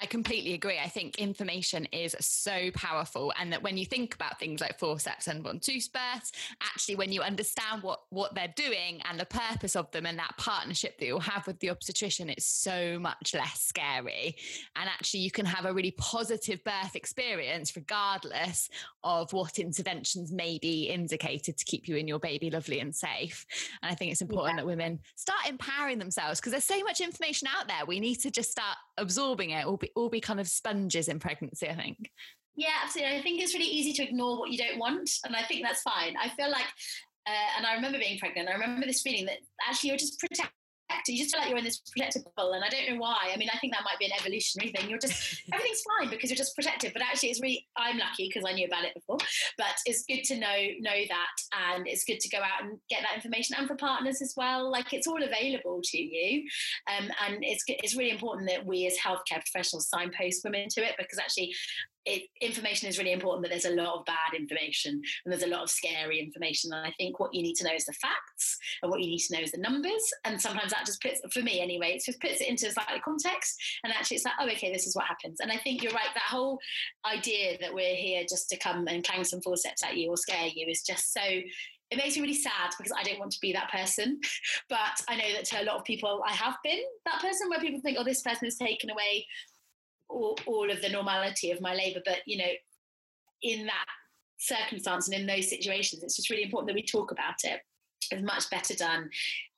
[0.00, 0.78] I completely agree.
[0.78, 5.26] I think information is so powerful, and that when you think about things like forceps
[5.26, 6.32] and von births,
[6.62, 10.36] actually, when you understand what what they're doing and the purpose of them, and that
[10.38, 14.36] partnership that you'll have with the obstetrician, it's so much less scary.
[14.76, 18.70] And actually, you can have a really positive birth experience, regardless
[19.04, 23.46] of what interventions may be indicated to keep you and your baby lovely and safe.
[23.82, 24.62] And I think it's important yeah.
[24.62, 27.84] that women start empowering themselves because there's so much information out there.
[27.86, 31.18] We need to just start absorbing it, all be, all be kind of sponges in
[31.18, 32.10] pregnancy, I think.
[32.56, 33.16] Yeah, absolutely.
[33.16, 35.08] I think it's really easy to ignore what you don't want.
[35.24, 36.16] And I think that's fine.
[36.20, 36.66] I feel like,
[37.26, 39.38] uh, and I remember being pregnant, I remember this feeling that
[39.68, 40.57] actually you're just protecting
[41.06, 43.30] you just feel like you're in this protected bubble, and I don't know why.
[43.32, 44.88] I mean, I think that might be an evolutionary thing.
[44.88, 46.92] You're just everything's fine because you're just protected.
[46.92, 49.18] But actually, it's really I'm lucky because I knew about it before.
[49.56, 51.36] But it's good to know know that,
[51.74, 54.70] and it's good to go out and get that information, and for partners as well.
[54.70, 56.44] Like it's all available to you,
[56.96, 60.94] um, and it's it's really important that we as healthcare professionals signpost women to it
[60.98, 61.54] because actually
[62.08, 65.48] it, information is really important, but there's a lot of bad information and there's a
[65.48, 66.72] lot of scary information.
[66.72, 69.18] And I think what you need to know is the facts and what you need
[69.20, 70.02] to know is the numbers.
[70.24, 73.60] And sometimes that just puts, for me anyway, it just puts it into slightly context.
[73.84, 75.40] And actually, it's like, oh, okay, this is what happens.
[75.40, 76.08] And I think you're right.
[76.14, 76.58] That whole
[77.06, 80.46] idea that we're here just to come and clang some forceps at you or scare
[80.46, 81.20] you is just so
[81.90, 84.20] it makes me really sad because I don't want to be that person.
[84.68, 87.60] But I know that to a lot of people, I have been that person where
[87.60, 89.26] people think, oh, this person has taken away
[90.08, 92.00] all, all of the normality of my labour.
[92.04, 92.52] But, you know,
[93.42, 93.86] in that
[94.38, 97.60] circumstance and in those situations, it's just really important that we talk about it.
[98.10, 99.10] It's much better done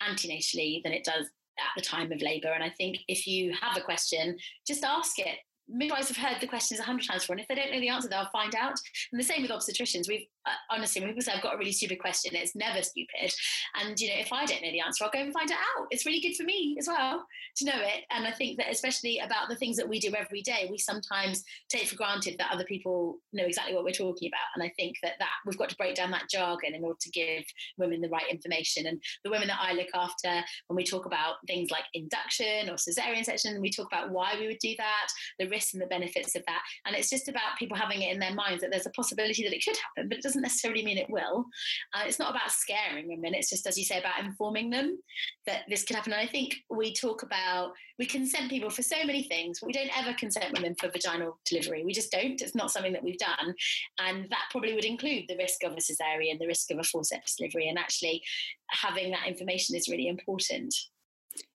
[0.02, 1.26] antenatally than it does
[1.58, 2.48] at the time of labour.
[2.48, 4.36] And I think if you have a question,
[4.66, 5.38] just ask it.
[5.72, 7.88] midwives have heard the questions a hundred times before, and if they don't know the
[7.88, 8.78] answer, they'll find out.
[9.12, 10.08] And the same with obstetricians.
[10.08, 13.32] We've Uh, honestly, when people say I've got a really stupid question, it's never stupid.
[13.80, 15.86] And you know, if I don't know the answer, I'll go and find it out.
[15.90, 17.26] It's really good for me as well
[17.56, 18.04] to know it.
[18.10, 21.44] And I think that especially about the things that we do every day, we sometimes
[21.68, 24.48] take for granted that other people know exactly what we're talking about.
[24.54, 27.10] And I think that that we've got to break down that jargon in order to
[27.10, 27.44] give
[27.76, 28.86] women the right information.
[28.86, 32.74] And the women that I look after, when we talk about things like induction or
[32.74, 36.34] cesarean section, we talk about why we would do that, the risks and the benefits
[36.34, 36.62] of that.
[36.86, 39.54] And it's just about people having it in their minds that there's a possibility that
[39.54, 41.46] it could happen, but it doesn't necessarily mean it will.
[41.92, 43.34] Uh, it's not about scaring women.
[43.34, 44.98] It's just, as you say, about informing them
[45.46, 46.12] that this could happen.
[46.12, 49.58] And I think we talk about, we consent people for so many things.
[49.60, 51.84] But we don't ever consent women for vaginal delivery.
[51.84, 52.40] We just don't.
[52.40, 53.54] It's not something that we've done.
[53.98, 57.34] And that probably would include the risk of a cesarean, the risk of a forceps
[57.36, 57.68] delivery.
[57.68, 58.22] And actually
[58.70, 60.74] having that information is really important.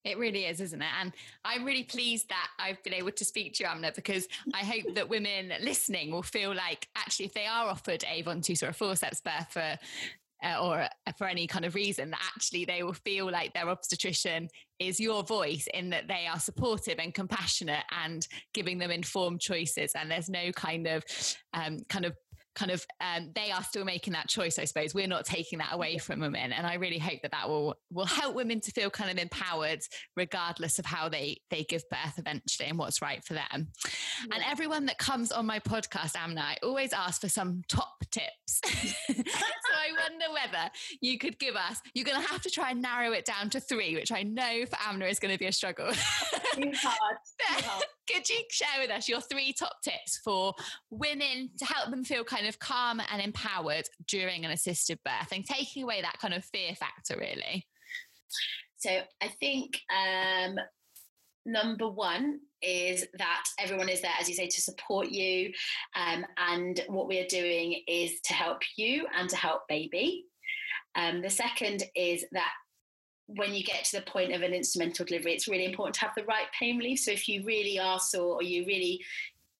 [0.05, 0.87] It really is, isn't it?
[1.01, 1.11] And
[1.43, 4.93] I'm really pleased that I've been able to speak to you, Amna, because I hope
[4.93, 8.73] that women listening will feel like actually, if they are offered Avon ventouse or a
[8.73, 9.77] forceps birth for
[10.43, 10.87] uh, or
[11.17, 14.49] for any kind of reason that actually they will feel like their obstetrician
[14.79, 19.93] is your voice in that they are supportive and compassionate and giving them informed choices
[19.95, 21.03] and there's no kind of
[21.53, 22.13] um, kind of
[22.55, 25.73] kind of um, they are still making that choice i suppose we're not taking that
[25.73, 28.89] away from women and i really hope that that will will help women to feel
[28.89, 29.81] kind of empowered
[30.15, 34.35] regardless of how they they give birth eventually and what's right for them yeah.
[34.35, 38.61] and everyone that comes on my podcast amna i always ask for some top tips
[38.65, 40.69] so i wonder whether
[41.01, 43.59] you could give us you're going to have to try and narrow it down to
[43.59, 45.91] three which i know for amna is going to be a struggle
[46.55, 47.17] Too hard.
[47.39, 47.83] Too hard.
[48.11, 50.53] Could you share with us your three top tips for
[50.89, 55.45] women to help them feel kind of calm and empowered during an assisted birth and
[55.45, 57.67] taking away that kind of fear factor, really?
[58.77, 60.57] So I think um,
[61.45, 65.51] number one is that everyone is there, as you say, to support you.
[65.95, 70.25] Um, and what we are doing is to help you and to help baby.
[70.95, 72.51] Um, the second is that
[73.27, 76.15] when you get to the point of an instrumental delivery, it's really important to have
[76.15, 76.99] the right pain relief.
[76.99, 79.01] So if you really are sore or you really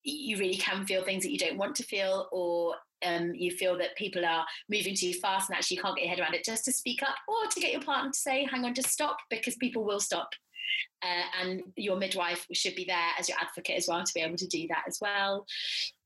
[0.08, 3.76] you really can feel things that you don't want to feel or um, you feel
[3.78, 6.46] that people are moving too fast and actually you can't get your head around it,
[6.46, 9.18] just to speak up or to get your partner to say, hang on, just stop,
[9.30, 10.30] because people will stop.
[11.04, 14.38] Uh, and your midwife should be there as your advocate as well to be able
[14.38, 15.46] to do that as well.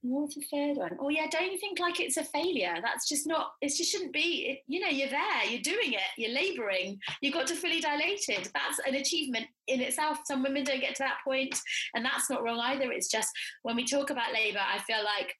[0.01, 0.97] What's the third one?
[0.99, 2.75] Oh yeah, don't you think like it's a failure?
[2.81, 3.51] That's just not.
[3.61, 4.47] It just shouldn't be.
[4.49, 6.99] It, you know, you're there, you're doing it, you're labouring.
[7.21, 8.49] You've got to fully dilated.
[8.53, 10.19] That's an achievement in itself.
[10.25, 11.57] Some women don't get to that point,
[11.93, 12.91] and that's not wrong either.
[12.91, 13.29] It's just
[13.63, 15.35] when we talk about labour, I feel like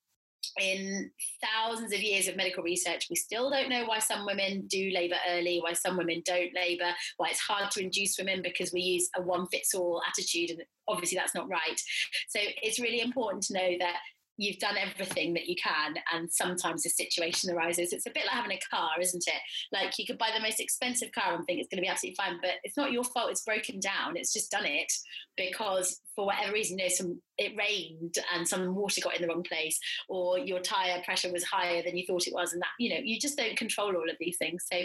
[0.59, 1.11] in
[1.43, 5.17] thousands of years of medical research, we still don't know why some women do labour
[5.29, 9.09] early, why some women don't labour, why it's hard to induce women because we use
[9.15, 11.81] a one fits all attitude, and obviously that's not right.
[12.29, 13.97] So it's really important to know that
[14.39, 17.91] you've done everything that you can and sometimes a situation arises.
[17.91, 19.41] It's a bit like having a car isn't it?
[19.73, 22.15] Like you could buy the most expensive car and think it's going to be absolutely
[22.15, 24.91] fine but it's not your fault it's broken down it's just done it
[25.35, 29.77] because for whatever reason some it rained and some water got in the wrong place
[30.07, 33.01] or your tire pressure was higher than you thought it was and that you know
[33.03, 34.65] you just don't control all of these things.
[34.71, 34.79] So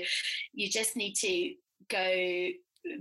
[0.53, 1.55] you just need to
[1.89, 2.49] go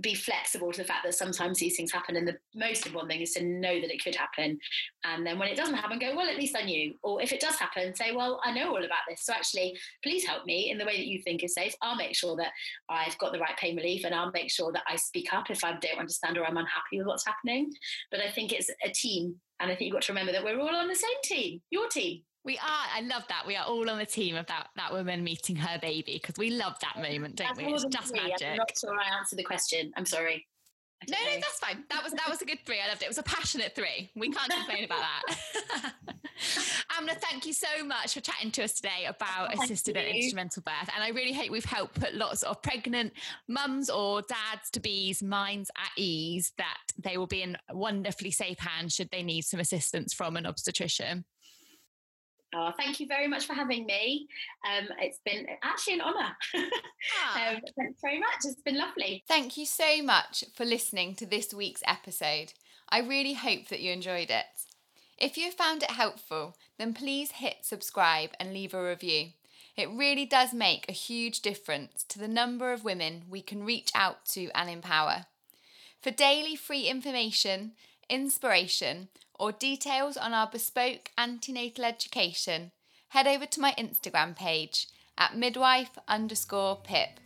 [0.00, 2.16] be flexible to the fact that sometimes these things happen.
[2.16, 4.58] And the most important thing is to know that it could happen.
[5.04, 6.94] And then when it doesn't happen, go, well, at least I knew.
[7.02, 9.24] Or if it does happen, say, well, I know all about this.
[9.24, 11.74] So actually, please help me in the way that you think is safe.
[11.82, 12.52] I'll make sure that
[12.88, 15.64] I've got the right pain relief and I'll make sure that I speak up if
[15.64, 17.70] I don't understand or I'm unhappy with what's happening.
[18.10, 19.36] But I think it's a team.
[19.60, 21.88] And I think you've got to remember that we're all on the same team, your
[21.88, 22.22] team.
[22.44, 22.86] We are.
[22.94, 23.44] I love that.
[23.46, 26.50] We are all on the team of that that woman meeting her baby because we
[26.50, 27.72] love that moment, don't that's we?
[27.72, 28.48] It's just magic.
[28.48, 29.92] I'm not sure I answered the question.
[29.96, 30.46] I'm sorry.
[31.08, 31.84] No, no, that's fine.
[31.90, 32.80] That was that was a good three.
[32.80, 33.06] I loved it.
[33.06, 34.10] It was a passionate three.
[34.14, 35.92] We can't complain about that.
[36.98, 40.02] Amna, thank you so much for chatting to us today about thank assisted you.
[40.02, 40.90] and instrumental birth.
[40.94, 43.12] And I really hope we've helped put lots of pregnant
[43.48, 48.58] mums or dads to be's minds at ease that they will be in wonderfully safe
[48.58, 51.24] hands should they need some assistance from an obstetrician.
[52.56, 54.28] Oh, thank you very much for having me.
[54.64, 56.36] Um, it's been actually an honour.
[56.54, 57.50] Ah.
[57.50, 58.44] um, thanks very much.
[58.44, 59.24] It's been lovely.
[59.26, 62.52] Thank you so much for listening to this week's episode.
[62.88, 64.44] I really hope that you enjoyed it.
[65.18, 69.28] If you found it helpful, then please hit subscribe and leave a review.
[69.76, 73.90] It really does make a huge difference to the number of women we can reach
[73.94, 75.26] out to and empower.
[76.00, 77.72] For daily free information,
[78.08, 79.08] inspiration,
[79.38, 82.72] or details on our bespoke antenatal education,
[83.08, 87.20] head over to my Instagram page at midwife underscore pip.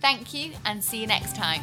[0.00, 1.62] Thank you and see you next time.